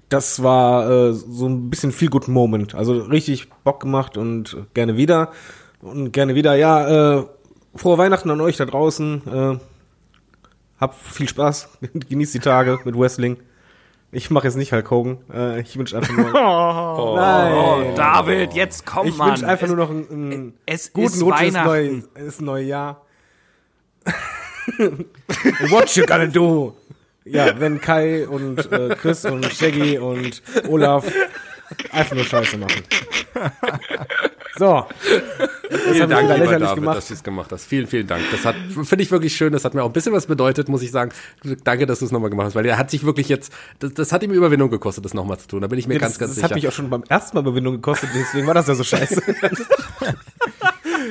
das 0.10 0.41
war 0.43 0.89
äh, 0.89 1.13
so 1.13 1.47
ein 1.47 1.69
bisschen 1.69 1.91
viel 1.91 2.10
good 2.10 2.28
Moment. 2.28 2.76
Also 2.76 2.93
richtig 2.93 3.50
Bock 3.63 3.80
gemacht 3.80 4.17
und 4.17 4.58
gerne 4.73 4.97
wieder 4.97 5.32
und 5.82 6.12
gerne 6.12 6.36
wieder. 6.36 6.56
Ja, 6.56 7.19
äh, 7.19 7.26
frohe 7.76 7.97
Weihnachten 7.97 8.30
an 8.30 8.41
euch 8.41 8.58
da 8.58 8.65
draußen. 8.65 9.21
Äh, 9.28 9.58
hab 10.80 10.96
viel 10.96 11.28
Spaß, 11.28 11.70
genießt 12.10 12.34
die 12.34 12.40
Tage 12.40 12.80
mit 12.86 12.98
Wrestling. 12.98 13.38
Ich 14.12 14.30
mache 14.32 14.48
jetzt 14.48 14.56
nicht 14.56 14.72
Hulk 14.72 14.90
Hogan. 14.90 15.18
Äh, 15.34 15.62
ich 15.62 15.78
wünsche 15.78 15.98
einfach 15.98 16.13
nur. 16.16 16.34
Oh, 16.98 17.16
Nein. 17.16 17.96
David, 17.96 18.54
jetzt 18.54 18.86
komm, 18.86 19.08
ich 19.08 19.18
Mann. 19.18 19.32
wünsche 19.32 19.48
einfach 19.48 19.68
es, 19.68 19.74
nur 19.74 19.78
noch 19.78 19.90
einen, 19.90 20.08
einen 20.10 20.54
es 20.66 20.94
guten 20.94 21.22
Rutsch 21.22 21.42
ins 21.42 21.54
neue, 21.54 22.04
ins 22.16 22.42
neue 22.42 22.63
Jahr. 22.63 23.06
What 25.70 25.96
you 25.96 26.06
gonna 26.06 26.26
do? 26.28 26.76
Ja, 27.26 27.60
wenn 27.60 27.82
Kai 27.82 28.28
und 28.28 28.72
äh, 28.72 28.96
Chris 28.96 29.26
und 29.26 29.46
Shaggy 29.46 29.98
und 29.98 30.42
Olaf 30.70 31.06
einfach 31.92 32.16
nur 32.16 32.24
Scheiße 32.24 32.58
machen. 32.58 32.84
So, 34.58 34.86
Vielen 35.69 36.10
Dank, 36.10 36.30
lieber 36.30 36.58
David, 36.60 36.75
gemacht. 36.75 36.97
dass 36.97 37.08
du 37.10 37.13
es 37.13 37.23
gemacht 37.23 37.51
hast. 37.51 37.65
Vielen, 37.65 37.88
vielen 37.88 38.08
Dank. 38.08 38.21
Das 38.32 38.45
hat, 38.45 38.56
finde 38.84 39.03
ich 39.03 39.12
wirklich 39.12 39.36
schön. 39.36 39.51
Das 39.53 39.65
hat 39.65 39.73
mir 39.73 39.84
auch 39.84 39.88
ein 39.88 39.93
bisschen 39.93 40.13
was 40.13 40.25
bedeutet, 40.25 40.69
muss 40.69 40.82
ich 40.82 40.91
sagen. 40.91 41.12
Danke, 41.63 41.86
dass 41.86 41.99
du 41.99 42.06
es 42.06 42.12
nochmal 42.12 42.30
gemacht 42.30 42.47
hast, 42.47 42.56
weil 42.56 42.65
er 42.65 42.77
hat 42.77 42.89
sich 42.91 43.03
wirklich 43.06 43.27
jetzt, 43.30 43.51
das, 43.80 43.93
das 43.93 44.12
hat 44.12 44.23
ihm 44.23 44.32
Überwindung 44.32 44.69
gekostet, 44.69 45.03
das 45.06 45.13
nochmal 45.13 45.38
zu 45.39 45.47
tun. 45.47 45.62
Da 45.62 45.67
bin 45.67 45.77
ich 45.80 45.88
mir 45.88 45.95
Ja, 45.95 45.99
ganz, 45.99 46.13
das, 46.13 46.19
ganz 46.19 46.30
das 46.32 46.36
sicher. 46.38 46.49
hat 46.49 46.56
mich 46.56 46.67
auch 46.67 46.71
schon 46.71 46.89
beim 46.89 47.03
ersten 47.10 47.36
Mal 47.38 47.41
Überwindung 47.41 47.73
gekostet, 47.75 48.10
deswegen 48.15 48.47
war 48.47 48.53
das 48.53 48.67
ja 48.67 48.75
so 48.75 48.84
scheiße. 48.84 49.21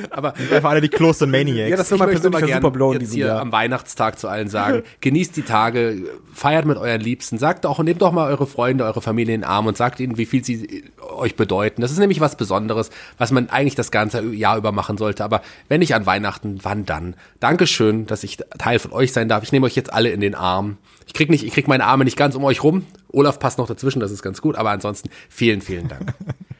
aber 0.09 0.33
Einfach 0.37 0.69
alle 0.69 0.81
die 0.81 0.89
Close 0.89 1.25
Maniacs. 1.25 1.69
Ja, 1.69 1.77
das 1.77 1.91
war 1.91 1.95
ich 1.95 1.99
mein 1.99 2.09
möchte 2.09 2.29
mal 2.29 2.47
Superblow 2.47 2.93
in 2.93 3.01
jetzt 3.01 3.13
hier 3.13 3.27
Jahr. 3.27 3.41
am 3.41 3.51
Weihnachtstag 3.51 4.19
zu 4.19 4.27
allen 4.27 4.47
sagen, 4.47 4.83
genießt 5.01 5.35
die 5.35 5.41
Tage, 5.43 6.03
feiert 6.33 6.65
mit 6.65 6.77
euren 6.77 7.01
Liebsten, 7.01 7.37
sagt 7.37 7.65
auch, 7.65 7.79
nehmt 7.79 8.01
doch 8.01 8.11
mal 8.11 8.29
eure 8.29 8.47
Freunde, 8.47 8.85
eure 8.85 9.01
Familie 9.01 9.35
in 9.35 9.41
den 9.41 9.49
Arm 9.49 9.65
und 9.65 9.77
sagt 9.77 9.99
ihnen, 9.99 10.17
wie 10.17 10.25
viel 10.25 10.43
sie 10.43 10.85
euch 11.01 11.35
bedeuten. 11.35 11.81
Das 11.81 11.91
ist 11.91 11.99
nämlich 11.99 12.19
was 12.19 12.35
Besonderes, 12.35 12.89
was 13.17 13.31
man 13.31 13.49
eigentlich 13.49 13.75
das 13.75 13.91
ganze 13.91 14.21
Jahr 14.21 14.57
über 14.57 14.71
machen 14.71 14.97
sollte. 14.97 15.23
Aber 15.23 15.41
wenn 15.67 15.79
nicht 15.79 15.95
an 15.95 16.05
Weihnachten, 16.05 16.59
wann 16.63 16.85
dann? 16.85 17.15
Dankeschön, 17.39 18.05
dass 18.05 18.23
ich 18.23 18.37
Teil 18.57 18.79
von 18.79 18.91
euch 18.91 19.13
sein 19.13 19.29
darf. 19.29 19.43
Ich 19.43 19.51
nehme 19.51 19.65
euch 19.65 19.75
jetzt 19.75 19.91
alle 19.93 20.09
in 20.09 20.21
den 20.21 20.35
Arm. 20.35 20.77
Ich 21.05 21.13
krieg 21.13 21.29
nicht, 21.29 21.45
ich 21.45 21.53
krieg 21.53 21.67
meine 21.67 21.85
Arme 21.85 22.03
nicht 22.03 22.17
ganz 22.17 22.35
um 22.35 22.43
euch 22.43 22.63
rum. 22.63 22.85
Olaf 23.09 23.39
passt 23.39 23.57
noch 23.57 23.67
dazwischen, 23.67 23.99
das 23.99 24.11
ist 24.11 24.21
ganz 24.21 24.41
gut. 24.41 24.55
Aber 24.55 24.71
ansonsten 24.71 25.09
vielen, 25.29 25.61
vielen 25.61 25.87
Dank. 25.87 26.13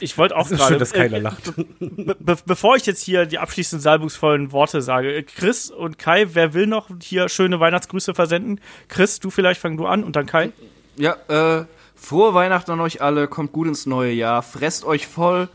Ich 0.00 0.18
wollte 0.18 0.36
auch 0.36 0.50
ist 0.50 0.56
gerade. 0.56 0.70
schön, 0.70 0.78
dass 0.78 0.92
keiner 0.92 1.16
äh, 1.16 1.20
lacht. 1.20 1.54
Be 1.78 2.16
be 2.18 2.36
bevor 2.44 2.76
ich 2.76 2.86
jetzt 2.86 3.02
hier 3.02 3.26
die 3.26 3.38
abschließenden 3.38 3.82
salbungsvollen 3.82 4.52
Worte 4.52 4.82
sage, 4.82 5.14
äh, 5.14 5.22
Chris 5.22 5.70
und 5.70 5.98
Kai, 5.98 6.28
wer 6.34 6.54
will 6.54 6.66
noch 6.66 6.88
hier 7.02 7.28
schöne 7.28 7.60
Weihnachtsgrüße 7.60 8.14
versenden? 8.14 8.60
Chris, 8.88 9.20
du 9.20 9.30
vielleicht 9.30 9.60
fang 9.60 9.76
du 9.76 9.86
an 9.86 10.04
und 10.04 10.16
dann 10.16 10.26
Kai. 10.26 10.52
Ja, 10.96 11.16
äh, 11.28 11.64
frohe 11.94 12.34
Weihnachten 12.34 12.70
an 12.70 12.80
euch 12.80 13.02
alle, 13.02 13.28
kommt 13.28 13.52
gut 13.52 13.66
ins 13.68 13.86
neue 13.86 14.12
Jahr, 14.12 14.42
fresst 14.42 14.84
euch 14.84 15.06
voll, 15.06 15.48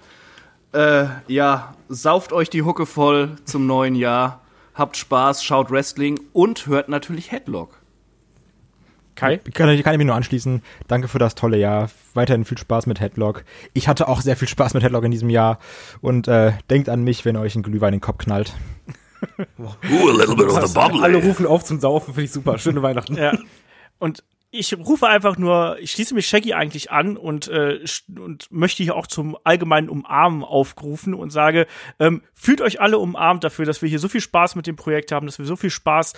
äh, 0.74 1.06
ja, 1.28 1.76
sauft 1.90 2.34
euch 2.34 2.50
die 2.50 2.64
Hucke 2.64 2.86
voll 2.86 3.38
zum 3.46 3.68
neuen 3.68 3.96
Jahr, 3.96 4.42
habt 4.74 4.98
Spaß, 4.98 5.44
schaut 5.44 5.72
Wrestling 5.72 6.20
und 6.34 6.68
hört 6.68 6.90
natürlich 6.90 7.32
Headlock. 7.32 7.81
Kai? 9.16 9.38
Kann, 9.54 9.70
ich- 9.70 9.84
kann 9.84 9.94
ich 9.94 9.98
mich 9.98 10.08
nur 10.08 10.16
anschließen. 10.16 10.62
Danke 10.88 11.08
für 11.08 11.20
das 11.20 11.36
tolle 11.36 11.58
Jahr. 11.58 11.90
Weiterhin 12.14 12.46
viel 12.46 12.58
Spaß 12.58 12.86
mit 12.88 13.00
Headlock. 13.00 13.44
Ich 13.74 13.88
hatte 13.88 14.08
auch 14.08 14.22
sehr 14.22 14.36
viel 14.36 14.48
Spaß 14.48 14.74
mit 14.74 14.84
Headlock 14.84 15.04
in 15.04 15.12
diesem 15.12 15.30
Jahr. 15.30 15.60
Und 16.02 16.28
äh, 16.28 16.54
denkt 16.70 16.90
an 16.90 17.04
mich, 17.04 17.26
wenn 17.26 17.36
ihr 17.36 17.42
euch 17.42 17.56
ein 17.56 17.64
Glühwein 17.64 17.94
in 17.94 18.00
den 18.00 18.02
Kopf 18.02 18.20
knallt. 18.20 18.54
Ooh, 19.60 20.10
a 20.10 20.14
little 20.14 20.36
bit 20.36 20.48
of 20.48 20.66
the 20.66 20.74
bubbly. 20.74 21.02
Alle 21.04 21.18
rufen 21.18 21.46
auf 21.46 21.64
zum 21.64 21.80
Saufen, 21.80 22.14
finde 22.14 22.26
ich 22.26 22.32
super. 22.32 22.58
Schöne 22.58 22.82
Weihnachten. 22.82 23.16
Ja. 23.18 23.38
Und 24.00 24.24
ich 24.54 24.78
rufe 24.78 25.08
einfach 25.08 25.38
nur, 25.38 25.78
ich 25.80 25.92
schließe 25.92 26.14
mich 26.14 26.28
Shaggy 26.28 26.54
eigentlich 26.54 26.92
an 26.92 27.16
und, 27.16 27.48
äh, 27.48 27.80
und 28.20 28.52
möchte 28.52 28.84
hier 28.84 28.98
auch 28.98 29.08
zum 29.08 29.38
allgemeinen 29.46 29.88
Umarmen 29.88 30.44
aufrufen 30.44 31.14
und 31.14 31.30
sage, 31.30 31.68
ähm, 32.00 32.22
fühlt 32.34 32.60
euch 32.60 32.82
alle 32.82 33.00
umarmt 33.00 33.46
dafür, 33.46 33.64
dass 33.64 33.82
wir 33.82 33.88
hier 33.88 34.00
so 34.00 34.10
viel 34.10 34.20
Spaß 34.20 34.56
mit 34.56 34.68
dem 34.68 34.76
Projekt 34.76 35.14
haben, 35.14 35.26
dass 35.26 35.40
wir 35.40 35.46
so 35.46 35.56
viel 35.56 35.70
Spaß 35.70 36.14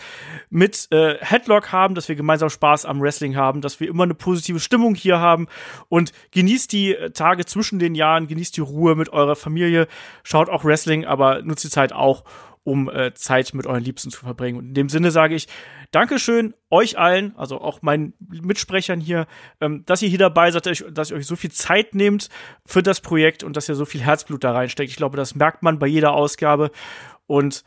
mit 0.50 0.88
äh, 0.92 1.18
Headlock 1.20 1.72
haben, 1.72 1.94
dass 1.94 2.10
wir 2.10 2.16
gemeinsam 2.16 2.50
Spaß 2.50 2.86
am 2.86 3.02
Wrestling 3.02 3.36
haben, 3.36 3.62
dass 3.62 3.80
wir 3.80 3.88
immer 3.88 4.04
eine 4.04 4.16
positive 4.16 4.60
Stimmung 4.60 4.96
hier 4.96 5.20
haben 5.20 5.48
und 5.88 6.12
genießt 6.32 6.72
die 6.72 6.96
äh, 6.96 7.12
Tage 7.12 7.46
zwischen 7.46 7.78
den 7.78 7.94
Jahren, 7.94 8.28
genießt 8.28 8.58
die 8.58 8.62
Ruhe 8.62 8.96
mit 8.96 9.10
eurer 9.10 9.36
Familie, 9.36 9.88
schaut 10.24 10.50
auch 10.50 10.66
Wrestling, 10.66 11.06
aber 11.06 11.44
nutzt 11.44 11.66
die 11.66 11.70
Zeit 11.70 11.94
auch, 11.94 12.24
um 12.64 12.90
äh, 12.90 13.14
Zeit 13.14 13.54
mit 13.54 13.66
euren 13.68 13.84
Liebsten 13.84 14.10
zu 14.10 14.20
verbringen. 14.22 14.58
Und 14.58 14.68
in 14.70 14.74
dem 14.74 14.90
Sinne 14.90 15.12
sage 15.12 15.36
ich 15.36 15.48
Dankeschön 15.92 16.54
euch 16.72 16.98
allen, 16.98 17.36
also 17.38 17.62
auch 17.62 17.82
meinen 17.82 18.14
Mitsprechern 18.20 19.00
hier, 19.00 19.28
ähm, 19.62 19.84
dass 19.86 20.02
ihr 20.02 20.10
hier 20.10 20.18
dabei 20.20 20.50
seid, 20.50 20.66
dass 20.66 20.80
ihr- 20.82 20.92
dass 20.92 21.12
ihr 21.12 21.18
euch 21.18 21.28
so 21.28 21.36
viel 21.36 21.52
Zeit 21.52 21.94
nehmt 21.94 22.30
für 22.66 22.82
das 22.82 23.02
Projekt 23.02 23.44
und 23.44 23.56
dass 23.58 23.70
ihr 23.70 23.76
so 23.76 23.86
viel 23.86 24.02
Herzblut 24.02 24.44
da 24.44 24.54
reinsteckt. 24.54 24.90
Ich 24.90 24.96
glaube, 24.98 25.18
das 25.18 25.36
merkt 25.36 25.62
man 25.62 25.78
bei 25.78 25.88
jeder 25.88 26.14
Ausgabe. 26.14 26.72
Und 27.28 27.64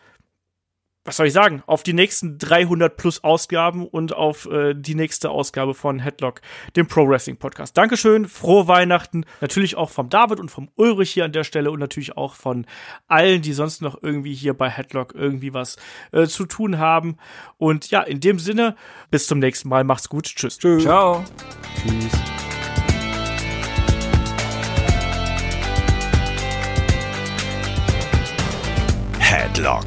was 1.06 1.16
soll 1.16 1.26
ich 1.26 1.32
sagen, 1.32 1.62
auf 1.66 1.82
die 1.82 1.92
nächsten 1.92 2.38
300 2.38 2.96
plus 2.96 3.22
Ausgaben 3.22 3.86
und 3.86 4.12
auf 4.12 4.46
äh, 4.50 4.74
die 4.74 4.94
nächste 4.94 5.30
Ausgabe 5.30 5.74
von 5.74 6.00
Headlock, 6.00 6.40
dem 6.74 6.88
Pro 6.88 7.08
Wrestling 7.08 7.36
Podcast. 7.36 7.76
Dankeschön, 7.76 8.26
frohe 8.26 8.68
Weihnachten, 8.68 9.24
natürlich 9.40 9.76
auch 9.76 9.90
vom 9.90 10.08
David 10.08 10.40
und 10.40 10.50
vom 10.50 10.68
Ulrich 10.76 11.12
hier 11.12 11.24
an 11.24 11.32
der 11.32 11.44
Stelle 11.44 11.70
und 11.70 11.78
natürlich 11.78 12.16
auch 12.16 12.34
von 12.34 12.66
allen, 13.06 13.42
die 13.42 13.52
sonst 13.52 13.82
noch 13.82 14.02
irgendwie 14.02 14.34
hier 14.34 14.54
bei 14.54 14.68
Headlock 14.68 15.14
irgendwie 15.14 15.54
was 15.54 15.76
äh, 16.12 16.26
zu 16.26 16.46
tun 16.46 16.78
haben. 16.78 17.16
Und 17.56 17.90
ja, 17.90 18.02
in 18.02 18.20
dem 18.20 18.38
Sinne, 18.38 18.76
bis 19.10 19.26
zum 19.26 19.38
nächsten 19.38 19.68
Mal, 19.68 19.84
macht's 19.84 20.08
gut, 20.08 20.24
tschüss. 20.24 20.58
Tschüss. 20.58 20.82
Ciao. 20.82 21.24
Tschüss. 21.82 22.12
Headlock, 29.18 29.86